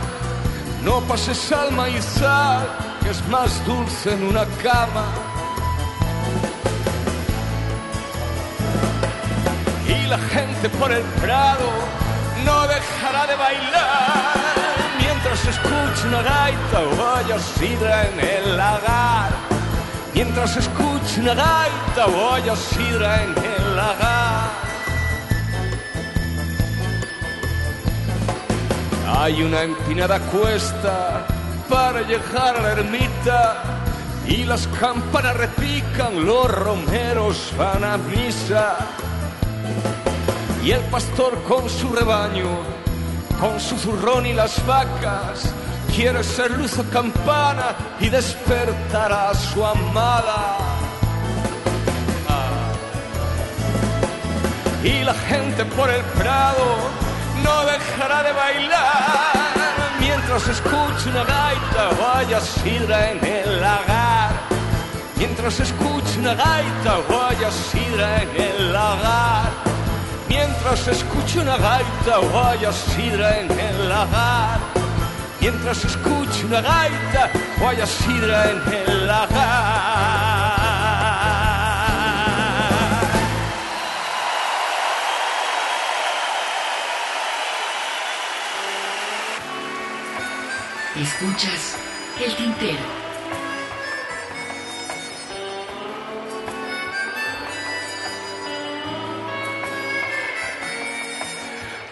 [0.85, 2.65] no pases alma y sal,
[3.03, 5.05] que es más dulce en una cama.
[9.85, 11.69] Y la gente por el prado
[12.45, 14.33] no dejará de bailar
[14.97, 19.29] mientras escuche una gaita o haya sidra en el lagar.
[20.13, 24.24] Mientras escuche una gaita o haya sidra en el lagar.
[29.25, 31.25] Hay una empinada cuesta
[31.67, 33.63] para llegar a la ermita
[34.27, 38.77] y las campanas repican, los romeros van a misa.
[40.63, 42.45] Y el pastor con su rebaño,
[43.39, 45.51] con su zurrón y las vacas,
[45.95, 50.57] quiere ser luz o campana y despertar a su amada.
[54.83, 57.04] Y la gente por el prado
[57.43, 59.45] no dejará de bailar
[60.27, 64.31] mientras escuche una gaita o haya sidra en el lagar.
[65.17, 69.49] Mientras escuche una gaita o haya sidra en el lagar.
[70.27, 74.59] Mientras escuche una gaita o haya sidra en el lagar.
[75.39, 77.31] Mientras escuche una gaita
[77.61, 80.34] o haya sidra en el lagar.
[90.97, 91.75] Escuchas
[92.23, 92.79] el tintero.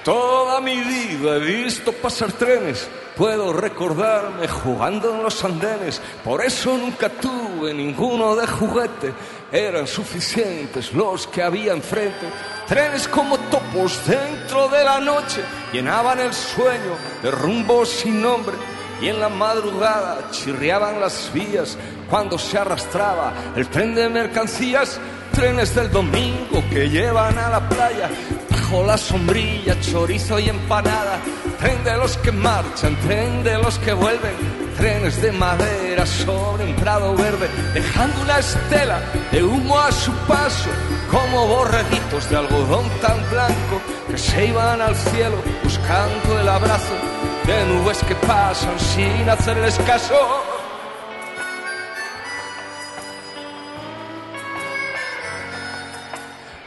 [0.05, 2.87] Toda mi vida he visto pasar trenes,
[3.17, 9.13] puedo recordarme jugando en los andenes, por eso nunca tuve ninguno de juguete,
[9.51, 12.25] eran suficientes los que había enfrente.
[12.69, 15.41] Trenes como topos dentro de la noche
[15.73, 18.55] llenaban el sueño de rumbo sin nombre
[19.03, 21.77] y en la madrugada chirriaban las vías
[22.09, 24.97] cuando se arrastraba el tren de mercancías,
[25.33, 28.09] trenes del domingo que llevan a la playa
[28.49, 31.19] bajo la sombrilla, chorizo y empanada,
[31.59, 34.35] tren de los que marchan, tren de los que vuelven,
[34.77, 39.01] trenes de madera sobre un prado verde, dejando una estela
[39.33, 40.69] de humo a su paso,
[41.11, 47.65] como borreguitos de algodón tan blanco que se iban al cielo buscando el abrazo de
[47.65, 50.52] nubes que pasan sin hacerles caso.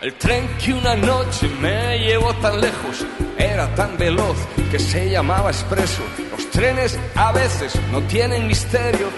[0.06, 3.04] El tren que una noche me llevó tan lejos
[3.36, 4.36] era tan veloz
[4.70, 6.00] que se llamaba expreso.
[6.30, 9.08] Los trenes a veces no tienen misterio,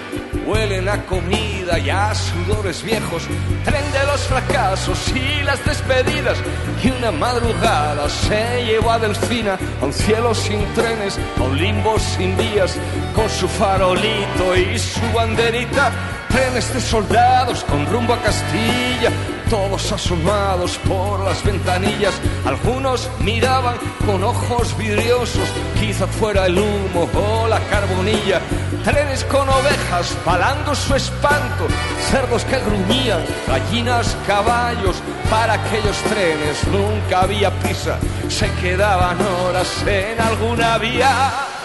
[0.46, 3.24] huelen a comida y a sudores viejos.
[3.66, 6.38] Tren de los fracasos y las despedidas.
[6.82, 11.98] Y una madrugada se llevó a Delfina a un cielo sin trenes, a un limbo
[11.98, 12.78] sin vías,
[13.14, 15.92] con su farolito y su banderita
[16.28, 19.10] trenes de soldados con rumbo a Castilla,
[19.48, 22.14] todos asomados por las ventanillas.
[22.44, 23.76] Algunos miraban
[24.06, 28.40] con ojos vidriosos, quizá fuera el humo o la carbonilla.
[28.84, 31.66] Trenes con ovejas balando su espanto,
[32.10, 34.96] cerdos que gruñían, gallinas, caballos.
[35.30, 41.57] Para aquellos trenes nunca había prisa, se quedaban horas en alguna vía.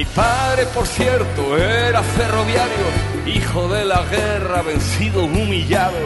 [0.00, 2.86] Mi padre, por cierto, era ferroviario,
[3.26, 5.98] hijo de la guerra, vencido, humillado.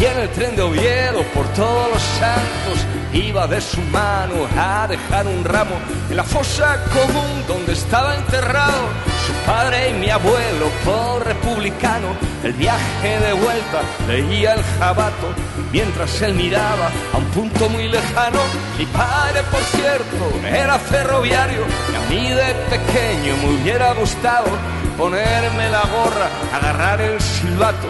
[0.00, 4.88] Y en el tren de Oviedo, por todos los santos, iba de su mano a
[4.88, 5.76] dejar un ramo
[6.10, 8.82] en la fosa común donde estaba enterrado
[9.24, 12.08] su padre y mi abuelo por republicano.
[12.42, 15.28] El viaje de vuelta leía el jabato
[15.72, 18.40] mientras él miraba a un punto muy lejano.
[18.78, 22.54] Mi padre, por cierto, era ferroviario y a mí de
[22.96, 24.46] me hubiera gustado
[24.96, 27.88] ponerme la gorra, agarrar el silbato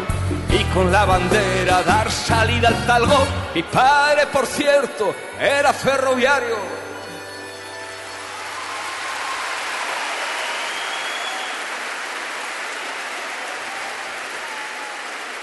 [0.51, 3.27] y con la bandera dar salida al talgo.
[3.55, 6.57] Mi padre, por cierto, era ferroviario.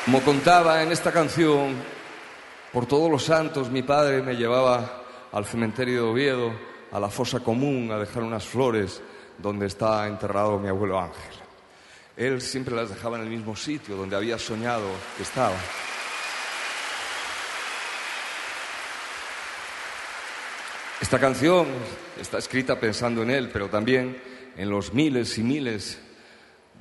[0.04, 1.76] Como contaba en esta canción,
[2.74, 6.54] por todos los santos mi padre me llevaba al cementerio de Oviedo,
[6.92, 9.02] a la fosa común, a dejar unas flores
[9.38, 11.34] donde está enterrado mi abuelo Ángel.
[12.16, 15.56] Él siempre las dejaba en el mismo sitio donde había soñado que estaba.
[21.02, 21.68] Esta canción
[22.20, 24.22] está escrita pensando en él, pero también
[24.56, 26.00] en los miles y miles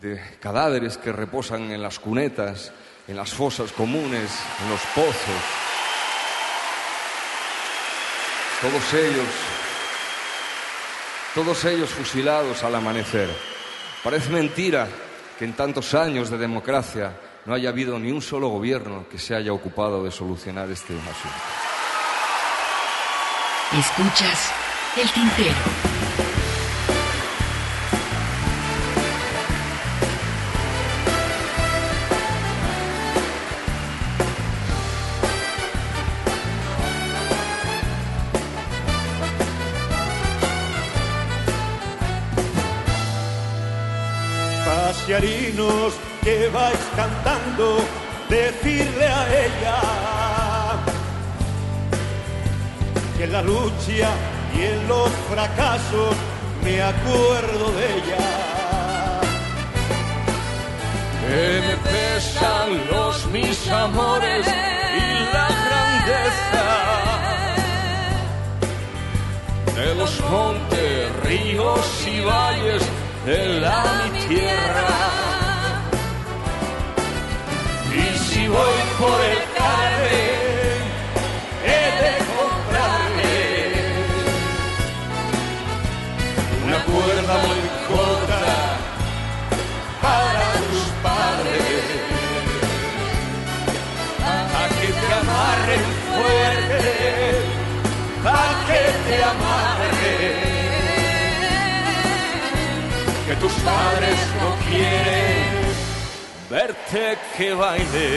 [0.01, 2.73] de cadáveres que reposan en las cunetas,
[3.09, 4.31] en las fosas comunes,
[4.63, 5.43] en los pozos.
[8.61, 9.27] Todos ellos,
[11.35, 13.29] todos ellos fusilados al amanecer.
[14.03, 14.89] Parece mentira
[15.39, 19.35] que en tantos años de democracia no haya habido ni un solo gobierno que se
[19.35, 21.37] haya ocupado de solucionar este asunto.
[23.73, 24.53] Escuchas
[24.97, 25.92] el tintero.
[46.53, 47.79] Vais cantando,
[48.29, 49.81] decirle a ella
[53.17, 54.11] que en la lucha
[54.55, 56.15] y en los fracasos
[56.63, 58.29] me acuerdo de ella.
[61.23, 66.67] Que me pesan los mis amores y la grandeza
[69.75, 72.83] de los montes, ríos y valles
[73.25, 75.32] de la mi tierra.
[78.43, 80.81] Si voy por el carril,
[81.65, 83.35] he de comprarme
[86.65, 88.43] una cuerda muy corta
[90.03, 91.85] para tus padres,
[94.59, 96.83] a que te amarren fuerte,
[98.25, 98.29] a
[98.67, 100.37] que te amarren
[103.27, 105.42] que tus padres no quieren
[106.53, 108.13] verte que baile.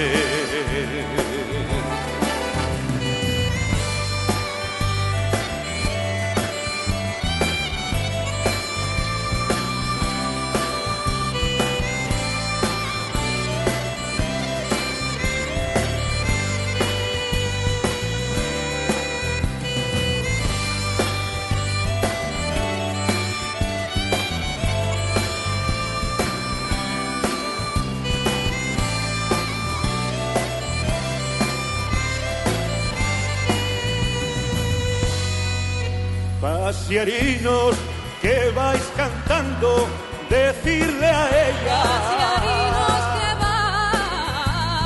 [36.65, 37.75] Pasearinos
[38.23, 39.87] que vais cantando,
[40.27, 41.83] decirle a ella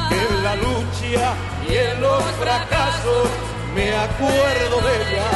[0.09, 1.35] que en la lucha
[1.69, 3.29] y en los fracasos
[3.73, 5.29] me acuerdo de ella.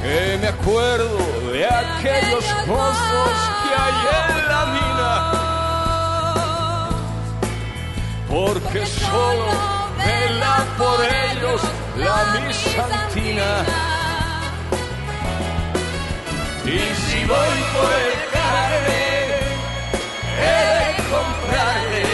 [0.00, 1.18] Que me acuerdo
[1.52, 5.12] de aquellos pozos que hay en la mina,
[8.26, 9.52] porque solo
[9.98, 11.60] vela por ellos
[11.96, 13.64] la mi santina.
[16.64, 19.30] Y si voy por el carril,
[20.40, 22.04] he de comprarle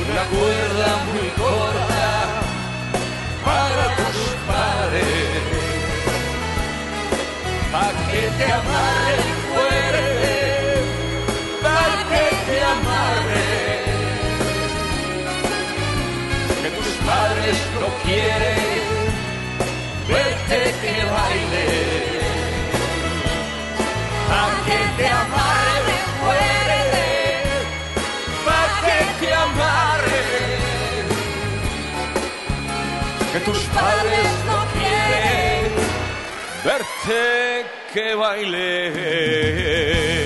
[0.00, 2.08] una cuerda muy corta
[3.44, 5.42] para tus padres,
[7.72, 9.35] para que amarre fuerte,
[18.06, 18.86] quieren
[20.08, 21.68] verte que baile,
[24.28, 27.08] para que te amarre fuerte,
[28.46, 30.24] para que te amarre.
[33.32, 35.64] Que tus padres no quieren
[36.64, 37.20] verte
[37.92, 40.25] que baile.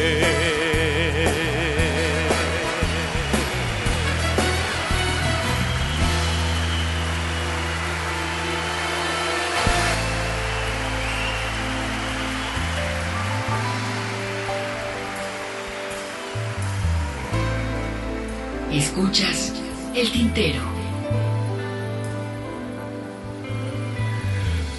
[19.00, 19.54] Escuchas
[19.94, 20.60] el tintero.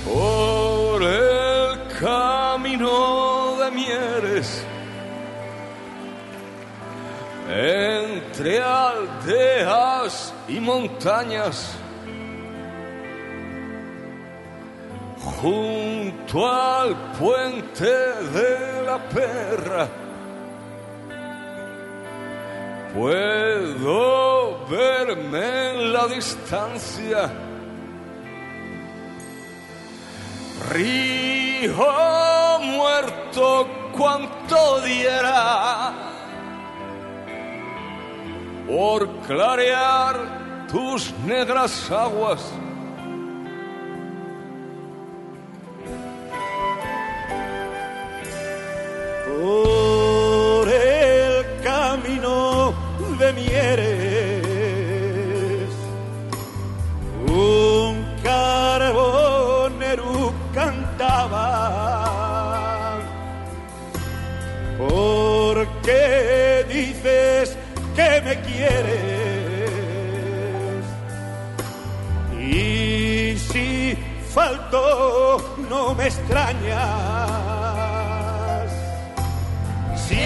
[0.05, 4.63] por el camino de Mieres,
[7.49, 11.75] entre aldeas y montañas,
[15.41, 20.00] junto al puente de la perra.
[23.01, 27.31] Puedo verme en la distancia
[30.69, 31.73] Río
[32.59, 35.93] muerto, cuanto diera
[38.67, 42.53] por clarear tus negras aguas.
[49.25, 49.80] por
[53.21, 54.89] de Mieres.
[57.27, 57.93] Un
[58.23, 60.13] carbonero
[60.55, 61.37] cantaba.
[64.79, 67.55] ¿Por qué dices
[67.95, 69.01] que me quieres?
[72.39, 73.95] Y si
[74.33, 76.81] faltó, no me extrañas.
[80.07, 80.17] Si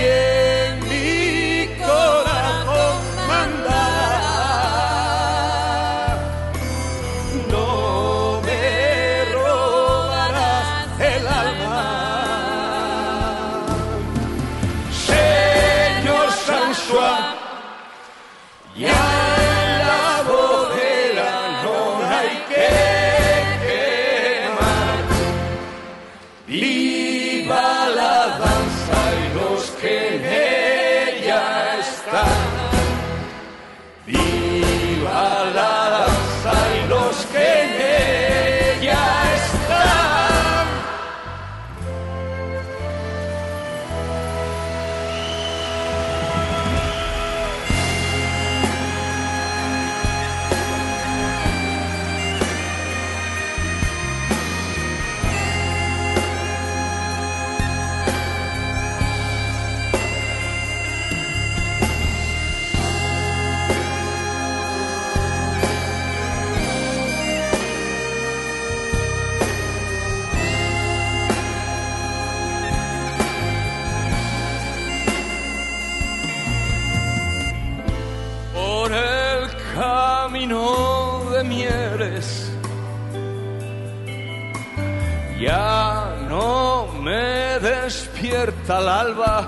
[88.66, 89.47] despierta el alba,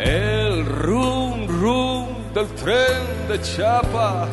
[0.00, 4.28] el rum rum del tren de Chapa,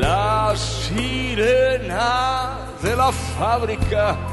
[0.00, 4.27] la sirena de la fábrica.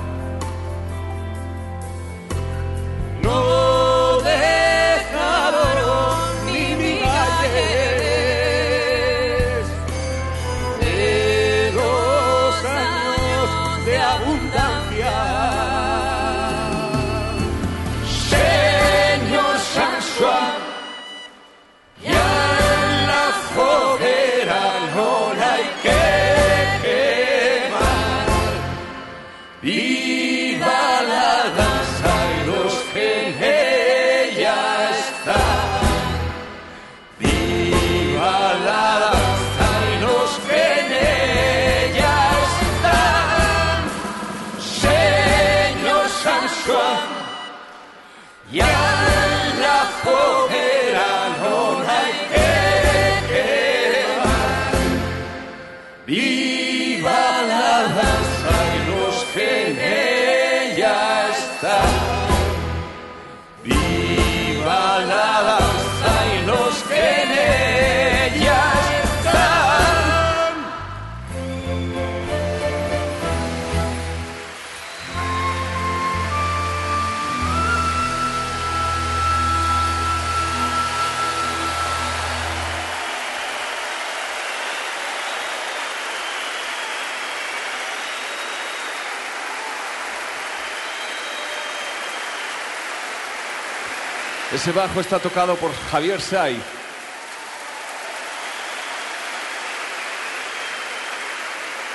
[94.56, 96.58] Ese bajo está tocado por Javier Say.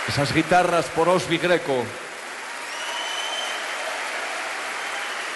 [0.07, 1.87] Esas guitarras por Osby Greco.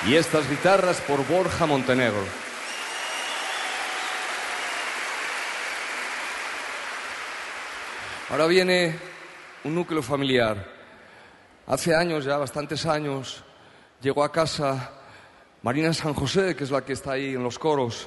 [0.07, 2.27] Y estas guitarras por Borja Montenegro.
[8.29, 8.99] Ahora viene
[9.65, 10.63] un núcleo familiar.
[11.67, 13.43] Hace años, ya bastantes años,
[14.03, 15.04] llegó a casa
[15.65, 18.07] Marina San José, que es la que está ahí en los coros.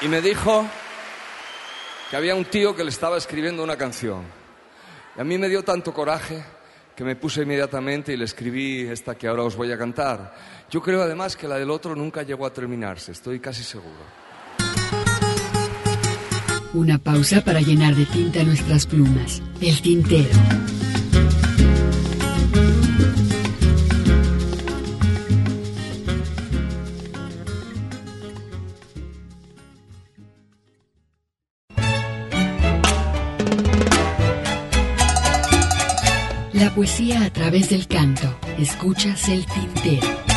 [0.00, 0.66] Y me dijo
[2.10, 4.24] que había un tío que le estaba escribiendo una canción.
[5.16, 6.42] Y a mí me dio tanto coraje
[6.96, 10.34] que me puse inmediatamente y le escribí esta que ahora os voy a cantar.
[10.68, 14.21] Yo creo además que la del otro nunca llegó a terminarse, estoy casi seguro.
[16.74, 19.42] Una pausa para llenar de tinta nuestras plumas.
[19.60, 20.30] El tintero.
[36.54, 38.34] La poesía a través del canto.
[38.58, 40.31] Escuchas el tintero.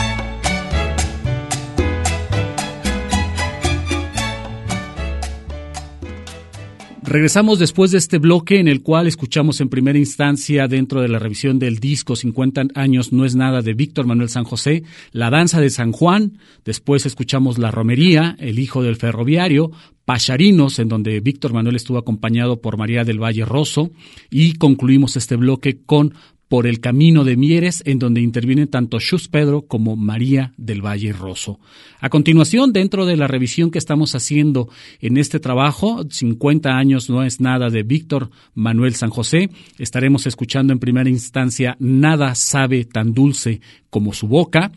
[7.08, 11.20] Regresamos después de este bloque en el cual escuchamos en primera instancia dentro de la
[11.20, 15.62] revisión del disco 50 años no es nada de Víctor Manuel San José, La danza
[15.62, 19.72] de San Juan, después escuchamos La romería, El hijo del ferroviario,
[20.04, 23.92] Pacharinos, en donde Víctor Manuel estuvo acompañado por María del Valle Rosso,
[24.32, 26.16] y concluimos este bloque con
[26.48, 31.12] por el camino de Mieres, en donde intervienen tanto Chus Pedro como María del Valle
[31.12, 31.60] Rosso.
[32.00, 34.70] A continuación, dentro de la revisión que estamos haciendo
[35.00, 39.50] en este trabajo, 50 años no es nada de Víctor Manuel San José,
[39.80, 44.72] estaremos escuchando en primera instancia Nada sabe tan dulce como su boca.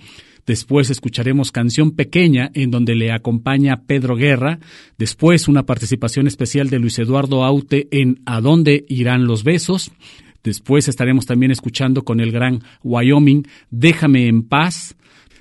[0.47, 4.61] Después escucharemos Canción Pequeña, en donde le acompaña Pedro Guerra.
[4.97, 9.93] Después una participación especial de Luis Eduardo Aute en ¿A dónde irán los besos?
[10.43, 14.97] Después estaremos también escuchando con el gran Wyoming Déjame en paz.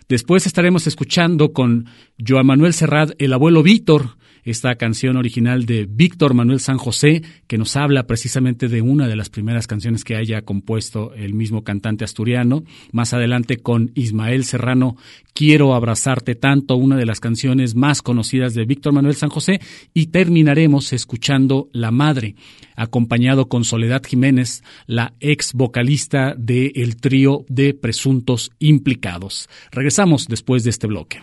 [0.10, 1.86] Después estaremos escuchando con
[2.26, 4.18] Joan Manuel Serrat, el abuelo Víctor,
[4.48, 9.16] esta canción original de Víctor Manuel San José, que nos habla precisamente de una de
[9.16, 12.64] las primeras canciones que haya compuesto el mismo cantante asturiano.
[12.92, 14.96] Más adelante con Ismael Serrano,
[15.38, 19.62] Quiero abrazarte tanto, una de las canciones más conocidas de Víctor Manuel San José.
[19.94, 22.34] Y terminaremos escuchando La Madre,
[22.76, 29.48] acompañado con Soledad Jiménez, la ex vocalista del trío de presuntos implicados.
[29.72, 31.20] Regresamos después de este bloque.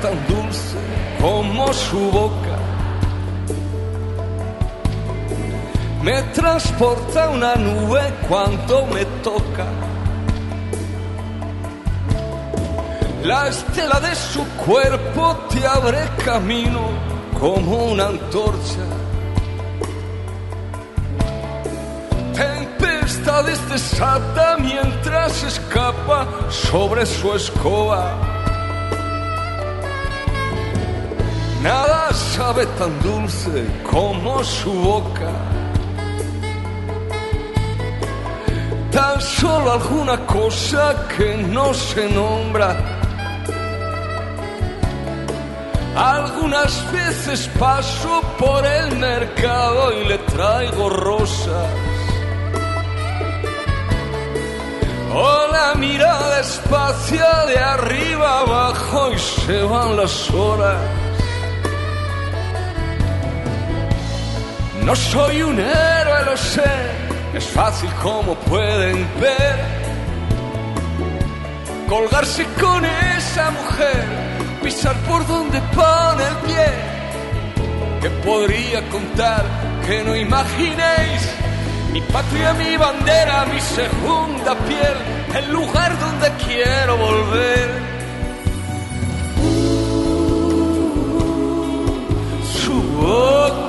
[0.00, 0.78] Tan dulce
[1.20, 2.56] como su boca.
[6.02, 9.66] Me transporta una nube cuando me toca.
[13.24, 16.80] La estela de su cuerpo te abre camino
[17.38, 18.84] como una antorcha.
[22.34, 28.37] Tempestades desata mientras escapa sobre su escoba.
[31.62, 35.32] Nada sabe tan dulce como su boca.
[38.92, 42.76] Tan solo alguna cosa que no se nombra.
[45.96, 51.66] Algunas veces paso por el mercado y le traigo rosas.
[55.12, 60.97] O la mirada espacia de arriba abajo y se van las horas.
[64.88, 66.62] No soy un héroe, lo sé,
[67.34, 69.58] es fácil como pueden ver.
[71.86, 74.04] Colgarse con esa mujer,
[74.62, 76.68] pisar por donde pone el pie.
[78.00, 79.44] Que podría contar
[79.86, 81.20] que no imaginéis
[81.92, 84.96] mi patria, mi bandera, mi segunda piel,
[85.36, 87.68] el lugar donde quiero volver.
[92.64, 93.67] Su boca.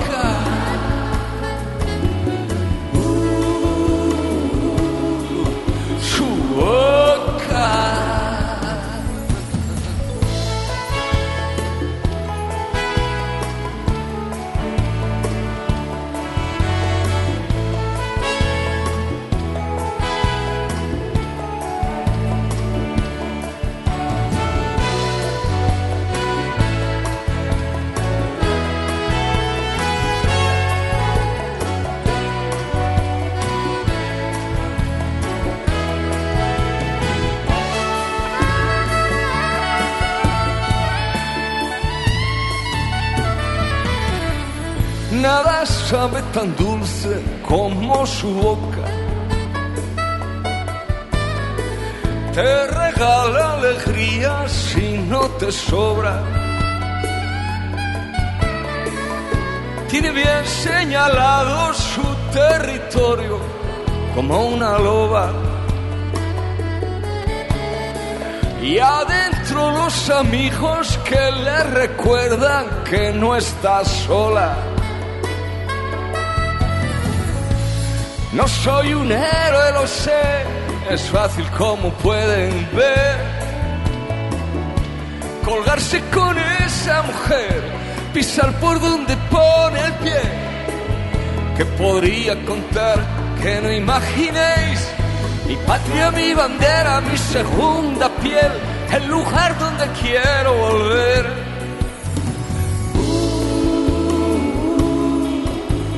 [45.89, 48.85] Sabe tan dulce como su boca.
[52.31, 56.15] Te regala alegría si no te sobra.
[59.89, 63.39] Tiene bien señalado su territorio
[64.13, 65.31] como una loba.
[68.61, 74.68] Y adentro los amigos que le recuerdan que no está sola.
[78.39, 80.45] No soy un héroe, lo sé,
[80.89, 83.17] es fácil como pueden ver.
[85.43, 87.61] Colgarse con esa mujer,
[88.13, 90.21] pisar por donde pone el pie.
[91.57, 92.97] Que podría contar
[93.41, 94.87] que no imaginéis.
[95.45, 98.53] Mi patria, mi bandera, mi segunda piel,
[98.93, 101.25] el lugar donde quiero volver.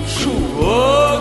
[0.07, 0.31] su boca.
[0.31, 1.20] Su boca.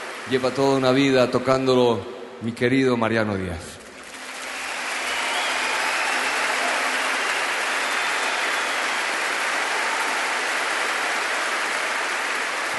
[0.31, 1.99] lleva toda una vida tocándolo
[2.41, 3.59] mi querido Mariano Díaz.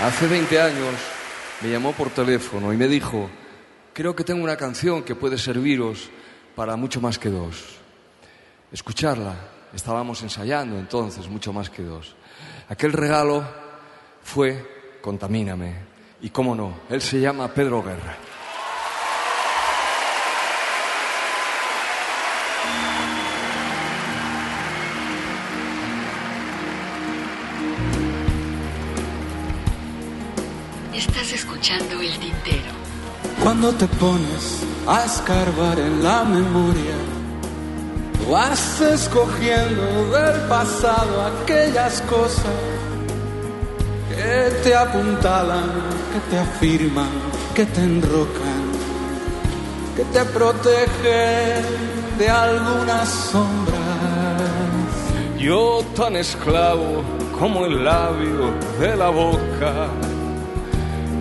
[0.02, 0.94] Hace 20 años
[1.60, 3.28] me llamó por teléfono y me dijo,
[3.92, 6.08] creo que tengo una canción que puede serviros
[6.56, 7.76] para mucho más que dos.
[8.72, 9.34] Escucharla,
[9.74, 12.16] estábamos ensayando entonces, mucho más que dos.
[12.70, 13.44] Aquel regalo
[14.22, 15.91] fue Contamíname.
[16.24, 18.16] Y cómo no, él se llama Pedro Guerra.
[30.94, 32.70] Estás escuchando el tintero.
[33.42, 36.94] Cuando te pones a escarbar en la memoria,
[38.30, 42.91] vas escogiendo del pasado aquellas cosas
[44.14, 45.70] que te apuntalan,
[46.12, 47.10] que te afirman,
[47.55, 48.64] que te enrocan,
[49.97, 51.64] que te protegen
[52.18, 53.82] de algunas sombras.
[55.39, 57.02] Yo tan esclavo
[57.39, 59.89] como el labio de la boca.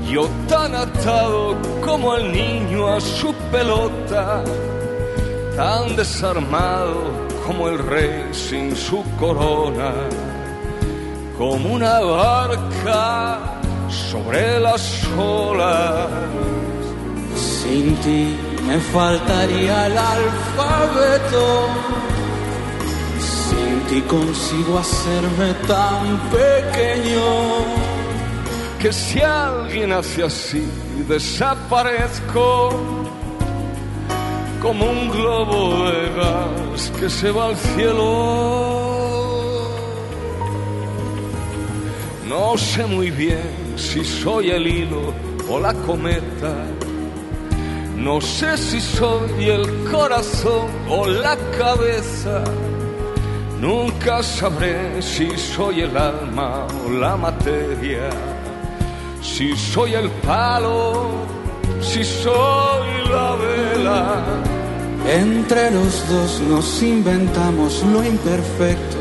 [0.07, 4.43] Yo tan atado como el niño a su pelota.
[5.55, 7.01] Tan desarmado
[7.45, 9.93] como el rey sin su corona.
[11.41, 13.39] Como una barca
[13.89, 14.83] sobre las
[15.17, 16.07] olas.
[17.35, 18.37] Sin ti
[18.67, 21.67] me faltaría el alfabeto.
[23.19, 27.29] Sin ti consigo hacerme tan pequeño
[28.79, 30.63] que si alguien hace así
[31.07, 32.69] desaparezco
[34.61, 39.30] como un globo de gas que se va al cielo.
[42.31, 45.13] No sé muy bien si soy el hilo
[45.49, 46.53] o la cometa.
[47.97, 52.43] No sé si soy el corazón o la cabeza.
[53.59, 58.09] Nunca sabré si soy el alma o la materia
[59.21, 61.11] si soy el palo,
[61.79, 64.23] si soy la vela.
[65.07, 68.97] Entre los dos nos inventamos lo imperfecto,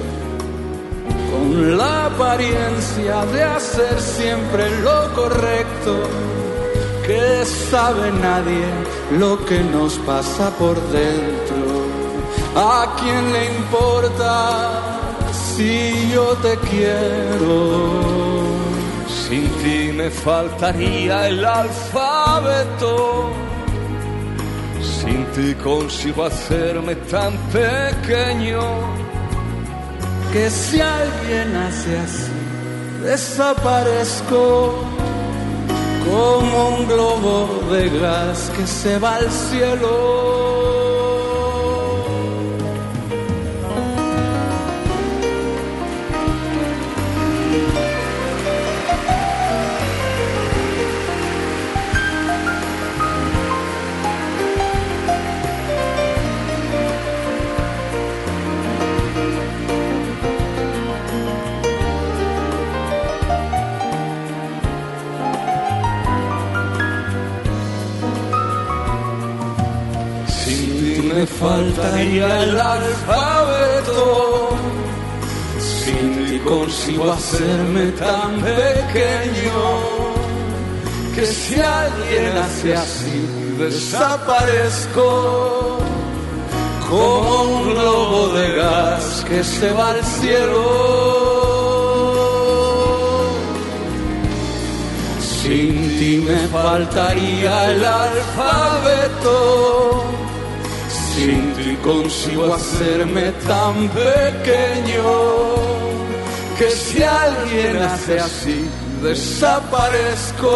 [1.51, 5.94] con la apariencia de hacer siempre lo correcto,
[7.05, 8.66] que sabe nadie
[9.18, 11.70] lo que nos pasa por dentro.
[12.55, 14.81] ¿A quién le importa
[15.32, 17.90] si yo te quiero?
[19.09, 23.31] Sin ti me faltaría el alfabeto.
[24.81, 28.99] Sin ti consigo hacerme tan pequeño.
[30.32, 32.32] Que si alguien hace así,
[33.02, 34.74] desaparezco
[36.05, 40.49] como un globo de gas que se va al cielo.
[71.21, 74.51] Me faltaría el alfabeto.
[75.59, 79.59] Sin ti consigo hacerme tan pequeño
[81.15, 83.19] que si alguien hace así
[83.59, 85.09] desaparezco
[86.89, 90.65] como un globo de gas que se va al cielo.
[95.41, 99.41] Sin ti me faltaría el alfabeto.
[101.21, 105.05] Sin ti consigo hacerme tan pequeño
[106.59, 108.69] que si alguien hace así
[109.03, 110.55] desaparezco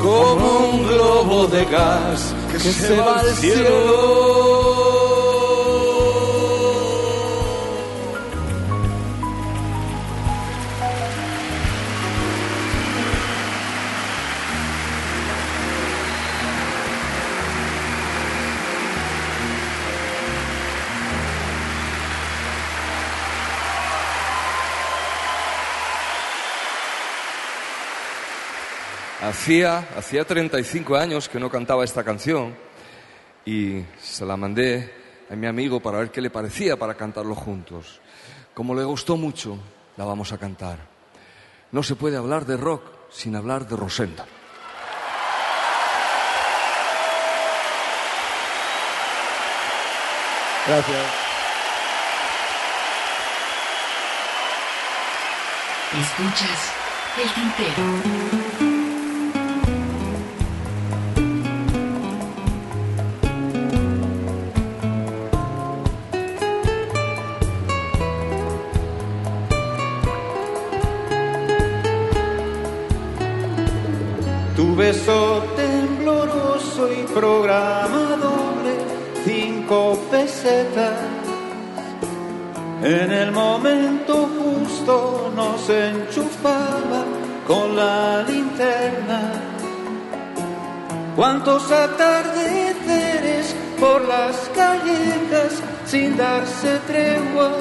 [0.00, 4.73] como un globo de gas que, se, va al cielo.
[29.44, 32.56] Hacía, hacía 35 años que no cantaba esta canción
[33.44, 34.90] y se la mandé
[35.30, 38.00] a mi amigo para ver qué le parecía para cantarlo juntos.
[38.54, 39.58] Como le gustó mucho,
[39.98, 40.78] la vamos a cantar.
[41.72, 44.24] No se puede hablar de rock sin hablar de Rosenda.
[50.66, 51.06] Gracias.
[56.00, 56.72] Escuchas
[57.18, 58.43] el tintero.
[74.84, 78.74] Beso tembloroso y programa doble,
[79.24, 80.98] cinco pesetas.
[82.82, 87.02] En el momento justo nos enchufaba
[87.46, 89.20] con la linterna.
[91.16, 95.52] Cuántos atardeceres por las callejas
[95.86, 97.52] sin darse tregua.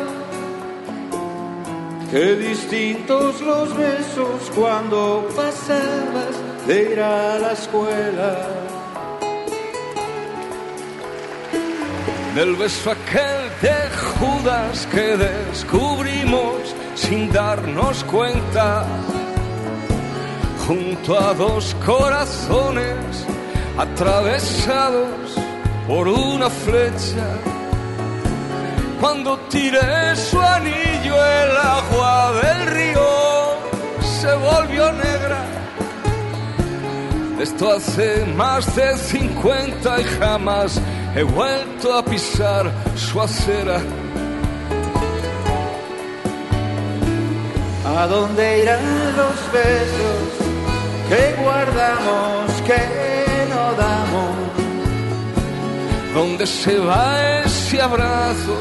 [2.11, 6.32] Qué distintos los besos cuando pasabas
[6.67, 8.37] de ir a la escuela.
[12.35, 13.75] Del beso aquel de
[14.17, 18.85] Judas que descubrimos sin darnos cuenta,
[20.65, 23.25] junto a dos corazones
[23.77, 25.35] atravesados
[25.87, 27.27] por una flecha.
[28.99, 33.09] Cuando tiré su anillo el agua del río
[34.01, 35.62] se volvió negra.
[37.43, 40.79] Esto hace más de 50 y jamás
[41.13, 43.81] he vuelto a pisar su acera.
[47.85, 48.85] ¿A dónde irán
[49.17, 50.23] los besos
[51.09, 52.81] que guardamos, que
[53.49, 54.35] no damos?
[56.13, 58.55] ¿Dónde se va ese abrazo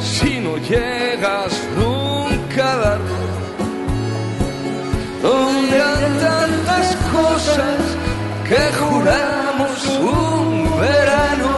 [0.00, 3.20] si no llegas nunca a darlo?
[5.22, 7.99] ¿Dónde han tantas cosas
[8.50, 11.52] que juramos un verano?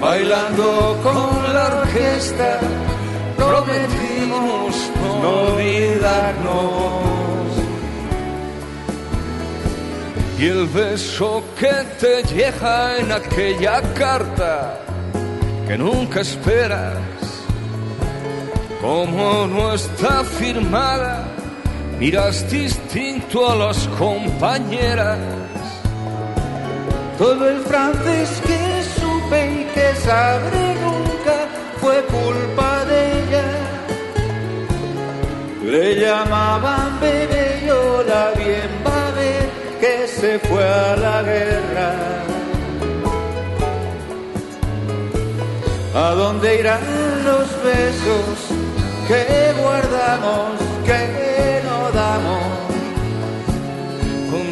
[0.00, 2.58] Bailando con la orquesta
[3.36, 4.90] prometimos
[5.22, 6.98] no olvidarnos.
[10.40, 14.80] Y el beso que te llega en aquella carta
[15.66, 16.98] que nunca esperas,
[18.80, 21.37] como no está firmada,
[21.98, 25.18] miras distinto a las compañeras.
[27.18, 31.36] Todo el francés que supe y que sabré nunca
[31.80, 33.44] fue culpa de ella.
[35.64, 39.48] Le llamaban bebé, yo la bien va a ver
[39.80, 41.94] que se fue a la guerra.
[45.94, 46.80] ¿A dónde irán
[47.24, 48.36] los besos
[49.08, 51.27] que guardamos, que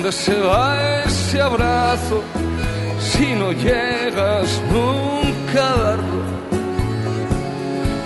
[0.07, 2.23] ¿Dónde se va ese abrazo
[3.01, 6.23] si no llegas nunca a darlo?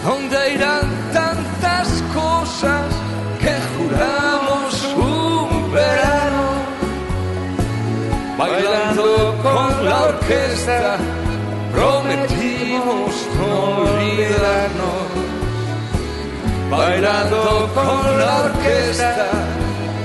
[0.03, 2.87] ¿Dónde irán tantas cosas
[3.43, 6.47] que juramos un verano?
[8.39, 10.97] Bailando con la orquesta
[11.71, 13.51] prometimos no
[13.83, 15.07] olvidarnos.
[16.71, 19.29] Bailando con la orquesta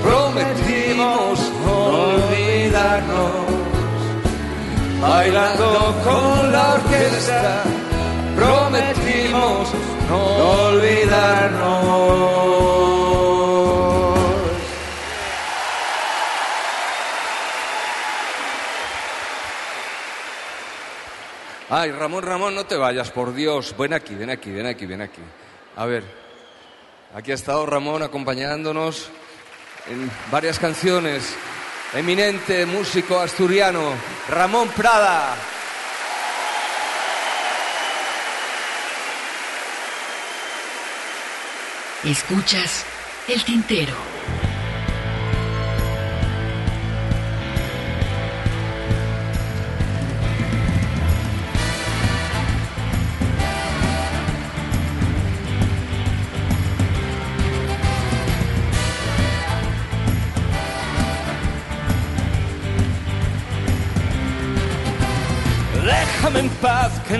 [0.02, 1.55] prometimos
[5.00, 7.62] bailando con la orquesta,
[8.36, 9.72] prometimos
[10.08, 10.18] no
[10.68, 12.06] olvidarnos.
[21.68, 23.74] Ay, Ramón, Ramón, no te vayas, por Dios.
[23.76, 25.20] Ven aquí, ven aquí, ven aquí, ven aquí.
[25.74, 26.04] A ver,
[27.14, 29.10] aquí ha estado Ramón acompañándonos
[29.88, 31.36] en varias canciones.
[31.92, 33.94] Eminente músico asturiano,
[34.28, 35.36] Ramón Prada.
[42.04, 42.84] Escuchas
[43.28, 43.94] el tintero.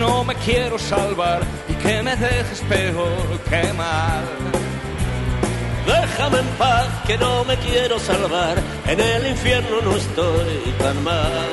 [0.07, 4.25] No me quiero salvar y que me dejes peor que mal.
[5.87, 8.57] Déjame en paz que no me quiero salvar,
[8.87, 11.49] en el infierno no estoy tan mal.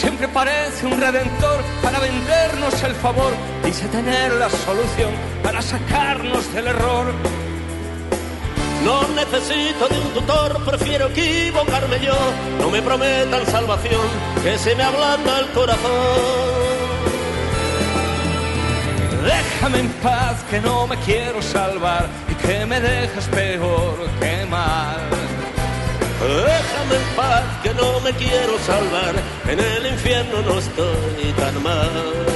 [0.00, 3.32] Siempre parece un redentor para vendernos el favor.
[3.64, 5.12] Dice tener la solución
[5.42, 7.06] para sacarnos del error.
[8.84, 12.18] No necesito de un tutor, prefiero equivocarme yo.
[12.58, 14.06] No me prometan salvación,
[14.42, 16.51] que se me ablanda el corazón.
[19.24, 25.00] Déjame en paz que no me quiero salvar y que me dejas peor que mal.
[26.20, 29.14] Déjame en paz que no me quiero salvar,
[29.48, 32.32] en el infierno no estoy tan mal.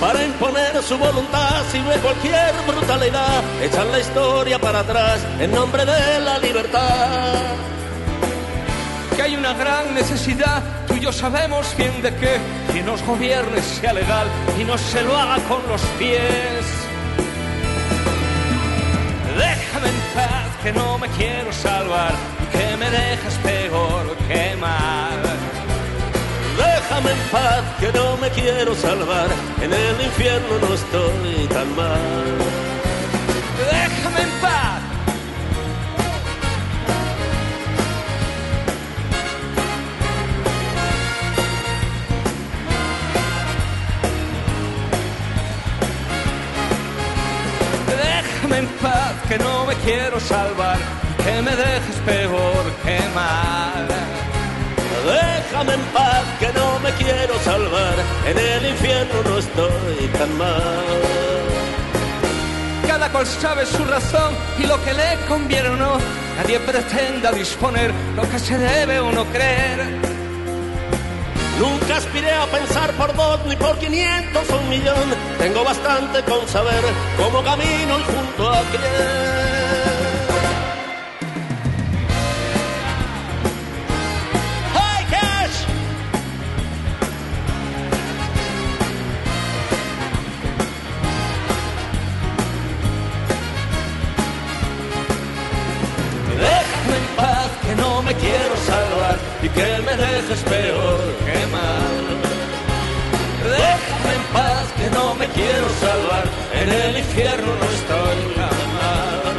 [0.00, 6.20] Para imponer su voluntad sirve cualquier brutalidad, echan la historia para atrás en nombre de
[6.20, 7.34] la libertad.
[9.14, 10.62] Que hay una gran necesidad,
[11.00, 12.38] tú y yo sabemos bien de que
[12.72, 14.26] quien nos gobierne sea legal
[14.60, 16.64] y no se lo haga con los pies.
[19.36, 22.12] Déjame en paz que no me quiero salvar
[22.42, 25.22] y que me dejas peor que mal.
[26.56, 29.28] Déjame en paz que no me quiero salvar,
[29.62, 32.69] en el infierno no estoy tan mal.
[49.90, 50.78] Quiero salvar
[51.24, 53.88] que me dejes peor que mal.
[55.16, 57.96] Déjame en paz que no me quiero salvar,
[58.30, 60.84] en el infierno no estoy tan mal.
[62.86, 65.98] Cada cual sabe su razón y lo que le conviene o no.
[66.36, 69.78] Nadie pretenda disponer lo que se debe o no creer.
[71.58, 75.06] Nunca aspiré a pensar por dos ni por quinientos o un millón.
[75.38, 76.82] Tengo bastante con saber
[77.16, 79.59] cómo camino y junto a quién.
[100.38, 101.96] Peor que mal.
[103.42, 106.24] Déjame en paz que no me quiero salvar,
[106.54, 109.34] en el infierno no estoy mal.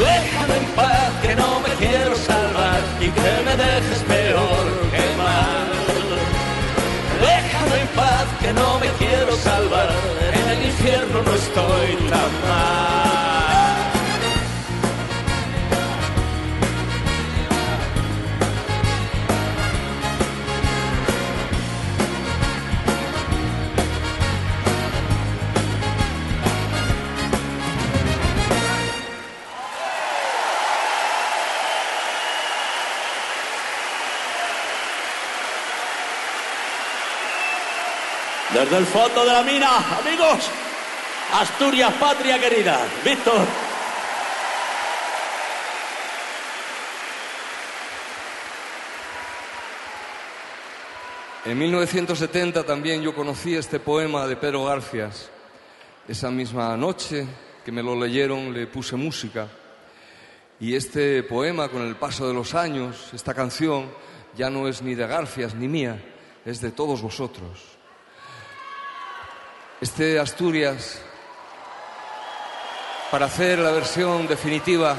[0.00, 5.68] Déjame en paz que no me quiero salvar y que me dejes peor que mal.
[7.20, 9.90] Déjame en paz que no me quiero salvar,
[10.32, 13.09] en el infierno no estoy tan mal.
[38.60, 40.50] Desde el fondo de la mina, amigos,
[41.32, 42.86] Asturias, patria querida.
[43.02, 43.40] Víctor.
[51.46, 55.30] En 1970 también yo conocí este poema de Pedro Garfias.
[56.06, 57.26] Esa misma noche
[57.64, 59.48] que me lo leyeron le puse música.
[60.60, 63.90] Y este poema, con el paso de los años, esta canción,
[64.36, 65.98] ya no es ni de Garfias ni mía,
[66.44, 67.79] es de todos vosotros.
[69.80, 71.00] Este Asturias,
[73.10, 74.94] para hacer la versión definitiva,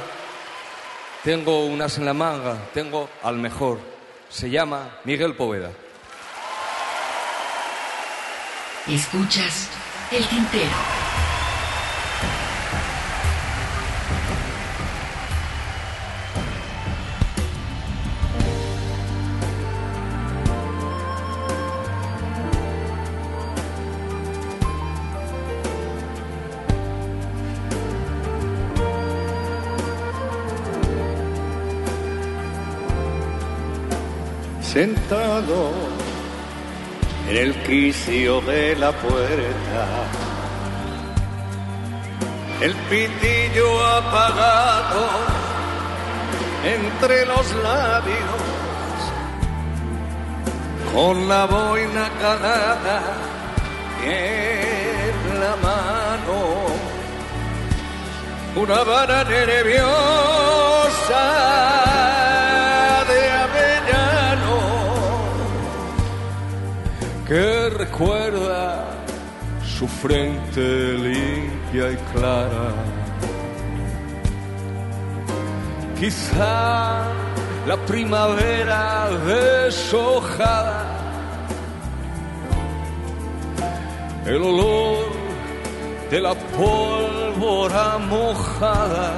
[1.24, 3.80] tengo un as en la manga, tengo al mejor.
[4.30, 5.70] se llama Miguel Poveda.
[8.88, 9.70] Escuchas
[10.12, 11.11] el tintero.
[34.74, 35.72] Sentado
[37.28, 39.86] en el quicio de la puerta,
[42.62, 45.10] el pitillo apagado
[46.64, 48.16] entre los labios,
[50.94, 53.02] con la boina calada
[54.06, 56.68] en la mano,
[58.56, 59.92] una vara nerviosa
[67.32, 68.84] que recuerda
[69.66, 70.62] su frente
[71.08, 72.74] limpia y clara.
[75.98, 77.06] Quizá
[77.66, 80.84] la primavera deshojada,
[84.26, 85.06] el olor
[86.10, 89.14] de la pólvora mojada,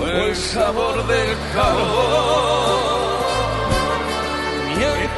[0.00, 2.95] o el sabor del calor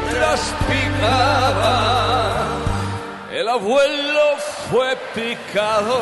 [0.08, 2.46] mientras picaba,
[3.30, 4.36] el abuelo
[4.70, 6.00] fue picado.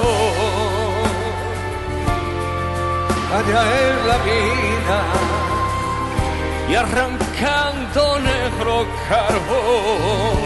[3.36, 5.00] Allá en la mina
[6.68, 10.36] y arrancando negro carbón,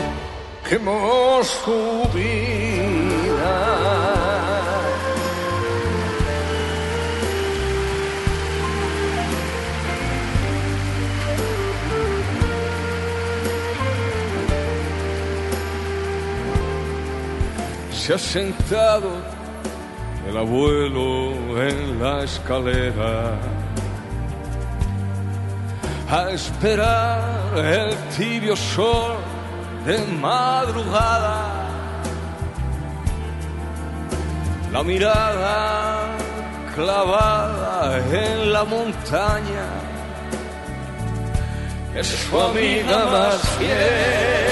[0.68, 2.69] quemó su vida.
[18.10, 19.08] Se ha sentado
[20.28, 23.38] el abuelo en la escalera
[26.10, 29.16] a esperar el tibio sol
[29.86, 31.68] de madrugada.
[34.72, 36.08] La mirada
[36.74, 39.68] clavada en la montaña
[41.94, 44.49] es su amiga más fiel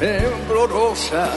[0.00, 1.28] Temblorosa,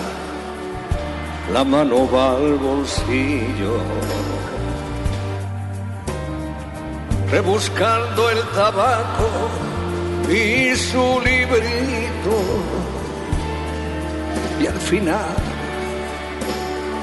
[1.51, 3.75] la mano va al bolsillo,
[7.29, 9.29] rebuscando el tabaco
[10.29, 12.35] y su librito.
[14.61, 15.35] Y al final,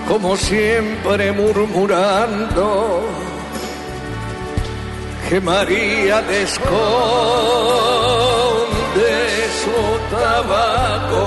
[0.09, 3.03] como siempre murmurando,
[5.29, 8.10] que María le esconde
[9.63, 9.81] su
[10.15, 11.25] tabaco.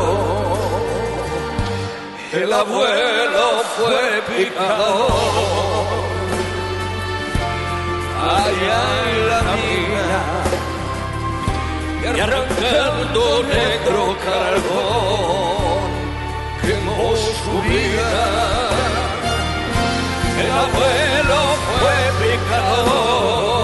[2.31, 3.45] El abuelo
[3.75, 5.83] fue picador
[8.41, 10.11] allá en la mina
[12.15, 15.89] y arrancando negro carbón
[16.61, 18.11] quemó su vida.
[20.43, 21.39] El abuelo
[21.77, 23.62] fue picador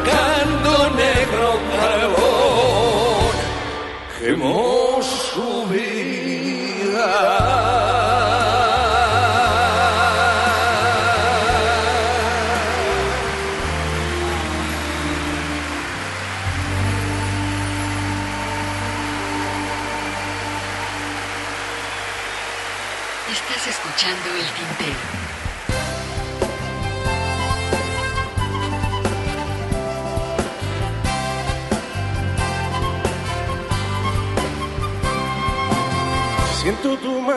[0.00, 3.34] arrancando negro carbón
[4.18, 7.49] quemó su vida.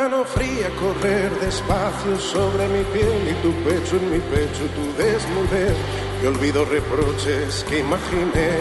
[0.03, 5.75] Mano fría correr despacio sobre mi piel y tu pecho en mi pecho, tu desnudez.
[6.21, 8.51] Y olvido reproches que imaginé.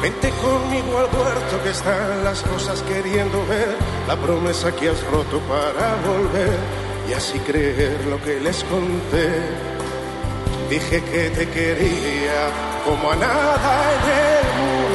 [0.00, 3.74] Vente conmigo al huerto que están las rosas queriendo ver
[4.06, 6.58] la promesa que has roto para volver
[7.08, 9.30] y así creer lo que les conté.
[10.70, 12.40] Dije que te quería
[12.84, 14.93] como a nada en el mundo,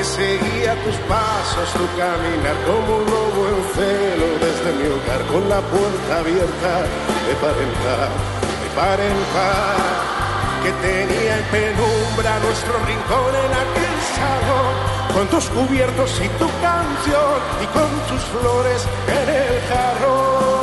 [0.00, 5.60] que seguía tus pasos, tu caminar como lobo en celo desde mi hogar con la
[5.60, 6.72] puerta abierta
[7.28, 8.08] de par en par,
[8.62, 9.76] de par en par,
[10.62, 14.74] que tenía en penumbra nuestro rincón en aquel salón
[15.12, 20.59] con tus cubiertos y tu canción y con tus flores en el jarrón.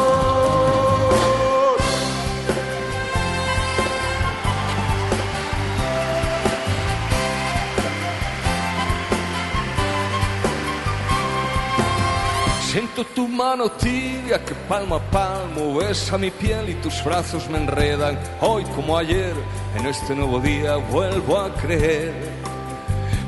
[12.72, 17.60] Siento tu mano tibia que palmo a palmo besa mi piel y tus brazos me
[17.60, 18.20] enredan.
[18.42, 19.34] Hoy como ayer,
[19.78, 22.14] en este nuevo día vuelvo a creer.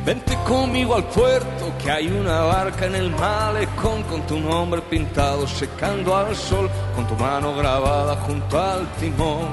[0.04, 5.48] Vente conmigo al puerto, que hay una barca en el malecón con tu nombre pintado,
[5.48, 9.48] secando al sol, con tu mano grabada junto al timón.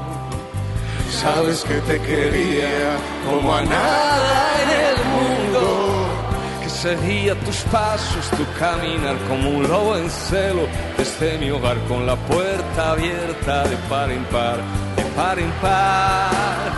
[1.13, 5.36] Sabes que te quería como a nada en el mundo.
[6.87, 12.15] Seguía tus pasos, tu caminar como un lobo en celo, desde mi hogar con la
[12.15, 14.59] puerta abierta de par en par,
[14.95, 16.71] de par en par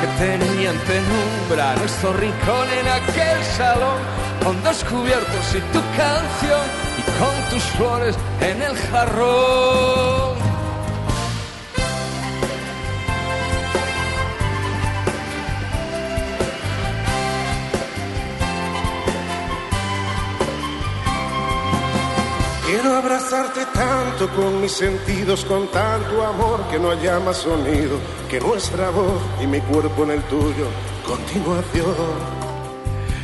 [0.00, 4.00] que tenía en penumbra nuestro rincón en aquel salón,
[4.42, 6.66] con dos cubiertos y tu canción
[6.98, 10.41] y con tus flores en el jarrón.
[22.72, 27.98] Quiero abrazarte tanto con mis sentidos, con tanto amor que no haya más sonido
[28.30, 30.68] que nuestra voz y mi cuerpo en el tuyo.
[31.06, 31.94] Continuación.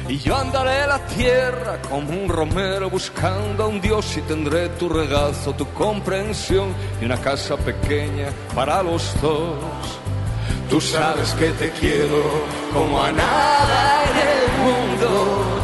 [0.07, 4.87] Y yo andaré la tierra como un romero buscando a un Dios y tendré tu
[4.87, 9.55] regazo, tu comprensión y una casa pequeña para los dos.
[10.69, 12.23] Tú sabes que te quiero
[12.75, 15.58] como a nada en el mundo.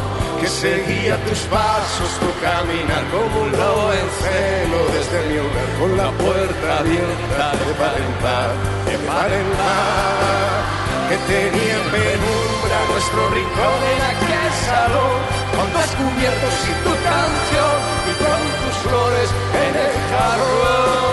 [0.45, 5.97] Que seguía tus pasos, tu caminar como un lobo en celo desde mi hogar con
[5.97, 8.49] la puerta abierta de par en par,
[8.85, 10.61] de par en par.
[11.09, 15.17] Que tenía en penumbra nuestro rincón en aquel salón,
[15.57, 19.29] con dos cubiertos y tu canción y con tus flores
[19.65, 21.04] en el jarrón.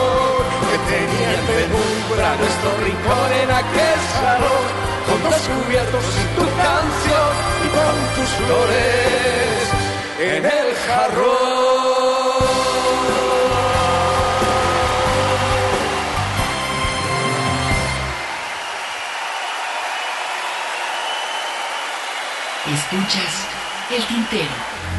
[0.93, 4.65] Tenía en penumbra nuestro rincón en aquel salón,
[5.09, 7.33] con dos cubiertos y tu canción
[7.65, 9.63] y con tus flores
[10.21, 12.13] en el jarrón.
[22.67, 23.49] Escuchas
[23.97, 24.92] el tintero.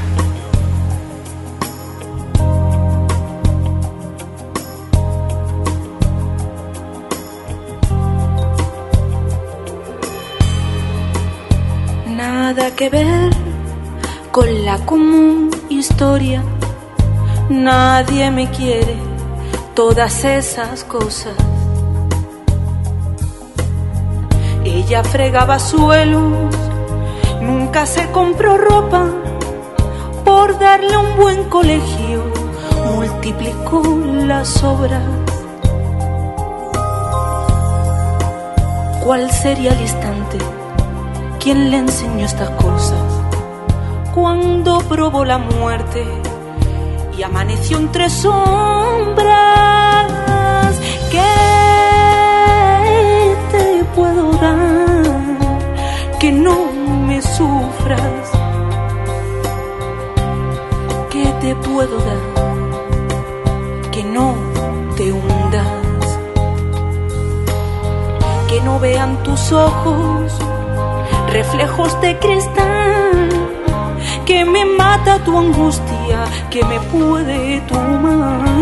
[12.56, 13.32] Nada que ver
[14.32, 16.44] con la común historia.
[17.50, 18.96] Nadie me quiere,
[19.74, 21.34] todas esas cosas.
[24.64, 26.56] Ella fregaba suelos,
[27.42, 29.08] nunca se compró ropa.
[30.24, 32.22] Por darle un buen colegio,
[32.94, 33.82] multiplicó
[34.28, 35.02] las obras.
[39.04, 40.63] ¿Cuál sería el instante?
[41.44, 43.04] ¿Quién le enseñó estas cosas?
[44.16, 46.06] Cuando probó la muerte
[47.18, 49.30] y amaneció entre sombras.
[51.12, 51.20] ¿Qué
[53.52, 55.04] te puedo dar
[56.18, 56.72] que no
[57.08, 58.32] me sufras?
[61.10, 62.22] ¿Qué te puedo dar
[63.92, 64.34] que no
[64.96, 66.20] te hundas?
[68.48, 70.40] Que no vean tus ojos
[71.34, 73.30] reflejos de cristal,
[74.24, 78.53] que me mata tu angustia, que me puede tomar.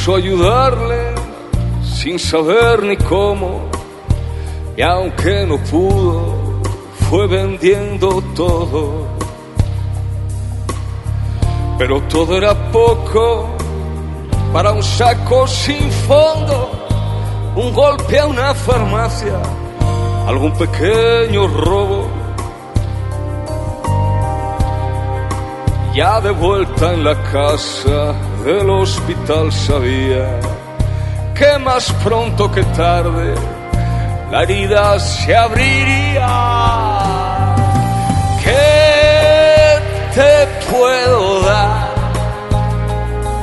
[0.00, 1.14] Quiso ayudarle
[1.84, 3.68] sin saber ni cómo,
[4.74, 6.62] y aunque no pudo,
[7.10, 9.06] fue vendiendo todo.
[11.76, 13.50] Pero todo era poco
[14.54, 16.70] para un saco sin fondo,
[17.56, 19.38] un golpe a una farmacia,
[20.26, 22.08] algún pequeño robo.
[25.94, 28.14] Ya de vuelta en la casa
[28.44, 30.40] del hospital sabía
[31.34, 33.34] que más pronto que tarde
[34.30, 36.26] la herida se abriría.
[38.42, 39.78] ¿Qué
[40.14, 41.90] te puedo dar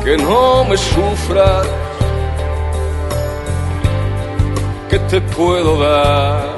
[0.03, 1.67] que no me sufras?
[4.89, 6.55] ¿Qué te puedo dar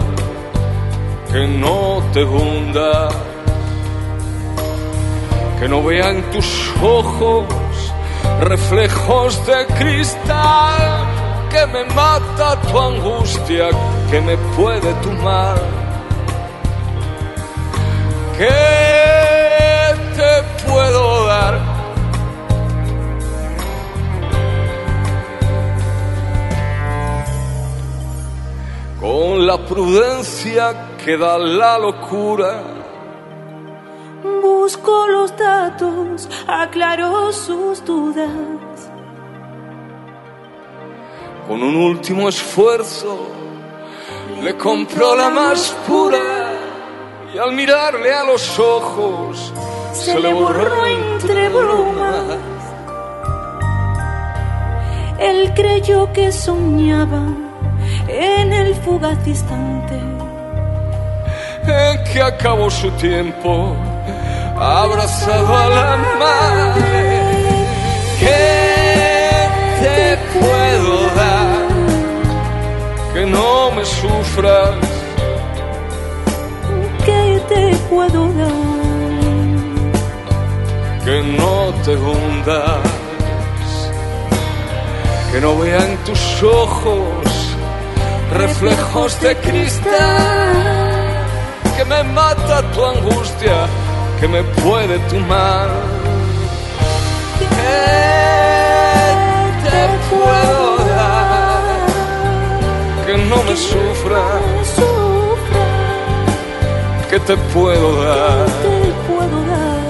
[1.31, 3.09] que no te hunda?
[5.59, 7.45] Que no vean tus ojos
[8.39, 11.05] reflejos de cristal,
[11.51, 13.69] que me mata tu angustia,
[14.09, 15.57] que me puede tu mal.
[18.37, 18.47] ¿Qué
[20.15, 21.59] te puedo dar?
[29.01, 32.78] Con la prudencia que da la locura,
[34.89, 38.29] Busco los datos, aclaro sus dudas.
[41.47, 43.27] con un último esfuerzo,
[44.41, 46.53] le compró la más pura
[47.33, 49.51] y al mirarle a los ojos
[49.93, 52.39] Se le borró entre brumas.
[55.19, 57.23] Él creyó que soñaba
[58.07, 59.99] en el fugaz instante.
[61.67, 63.75] en que acabó su tiempo
[64.59, 67.19] abrazado a la madre.
[68.19, 69.47] ¿Qué
[69.81, 71.67] te puedo dar
[73.13, 74.75] que no me sufras?
[77.05, 78.49] ¿Qué te puedo dar?
[81.05, 82.79] Que no te hundas,
[85.31, 87.29] que no vean tus ojos
[88.31, 90.53] reflejos de cristal,
[91.75, 93.65] que me mata tu angustia,
[94.19, 95.69] que me puede tu mal.
[97.39, 97.45] ¿Qué
[99.63, 101.61] te puedo dar?
[103.05, 104.23] Que no me sufra.
[107.09, 108.45] ¿Qué te puedo dar?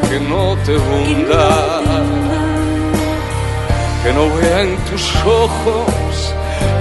[0.10, 1.81] Que no te hunda.
[4.03, 6.34] Que no vean tus ojos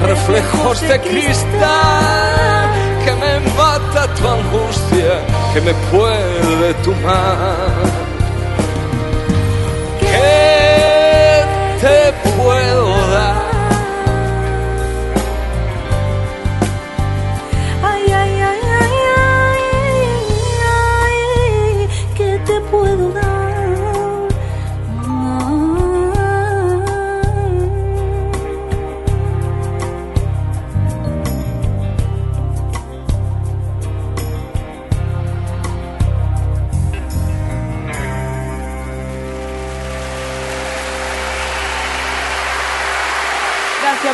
[0.03, 2.71] reflejos de cristal.
[3.05, 3.41] Que me
[4.19, 5.21] tu angustia,
[5.53, 7.87] que me puede tu mal.
[10.01, 11.45] ¿Qué
[11.81, 12.28] te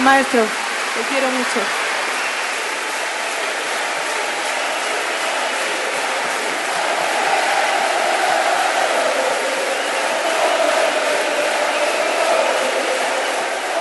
[0.05, 0.43] maestro.
[0.43, 1.61] Te quiero mucho.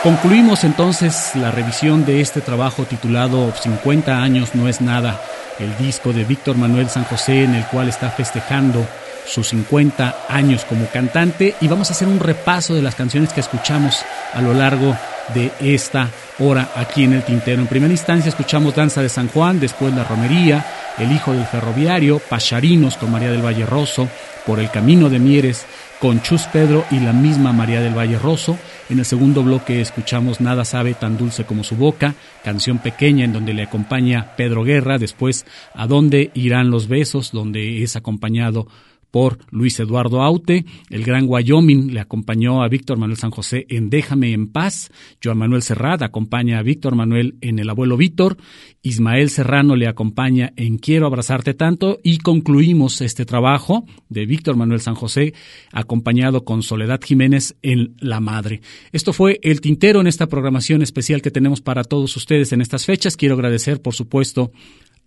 [0.02, 5.22] Concluimos entonces la revisión de este trabajo titulado 50 años no es nada,
[5.60, 8.86] el disco de Víctor Manuel San José en el cual está festejando
[9.26, 13.40] sus 50 años como cantante y vamos a hacer un repaso de las canciones que
[13.40, 14.94] escuchamos a lo largo
[15.34, 16.10] de esta
[16.40, 17.62] hora aquí en el Tintero.
[17.62, 20.66] En primera instancia escuchamos Danza de San Juan, después La Romería,
[20.98, 24.08] El Hijo del Ferroviario, Pacharinos con María del Valle Rosso,
[24.46, 25.66] Por el Camino de Mieres
[26.04, 28.58] con Chus Pedro y la misma María del Valle Rosso.
[28.90, 32.14] En el segundo bloque escuchamos Nada sabe tan dulce como su boca,
[32.44, 37.84] canción pequeña en donde le acompaña Pedro Guerra, después A dónde irán los besos, donde
[37.84, 38.68] es acompañado
[39.14, 40.66] por Luis Eduardo Aute.
[40.90, 44.90] El Gran Wyoming le acompañó a Víctor Manuel San José en Déjame en paz.
[45.24, 48.38] Joan Manuel Serrat acompaña a Víctor Manuel en El Abuelo Víctor.
[48.82, 52.00] Ismael Serrano le acompaña en Quiero abrazarte tanto.
[52.04, 55.36] Y concluimos este trabajo de Víctor Manuel San José
[55.72, 58.62] acompañado con Soledad Jiménez en La Madre.
[58.92, 62.86] Esto fue El Tintero en esta programación especial que tenemos para todos ustedes en estas
[62.86, 63.16] fechas.
[63.16, 64.52] Quiero agradecer, por supuesto,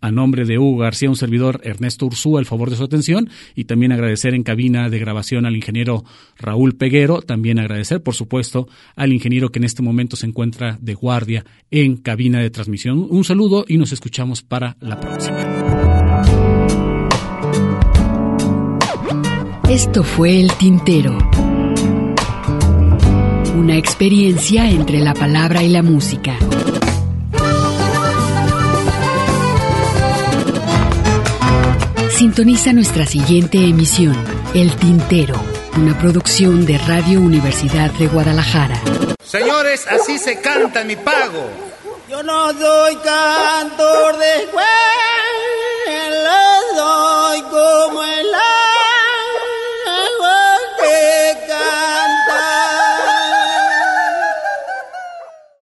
[0.01, 3.65] a nombre de Hugo García, un servidor Ernesto Ursúa, el favor de su atención y
[3.65, 6.05] también agradecer en cabina de grabación al ingeniero
[6.39, 10.95] Raúl Peguero, también agradecer, por supuesto, al ingeniero que en este momento se encuentra de
[10.95, 13.07] guardia en cabina de transmisión.
[13.09, 15.37] Un saludo y nos escuchamos para la próxima.
[19.69, 21.19] Esto fue El Tintero.
[23.57, 26.39] Una experiencia entre la palabra y la música.
[32.17, 34.17] Sintoniza nuestra siguiente emisión,
[34.55, 35.35] El Tintero,
[35.77, 38.81] una producción de Radio Universidad de Guadalajara.
[39.23, 41.47] Señores, así se canta mi pago.
[42.09, 44.65] Yo no soy cantor de escuela,
[46.75, 48.96] soy como el aire.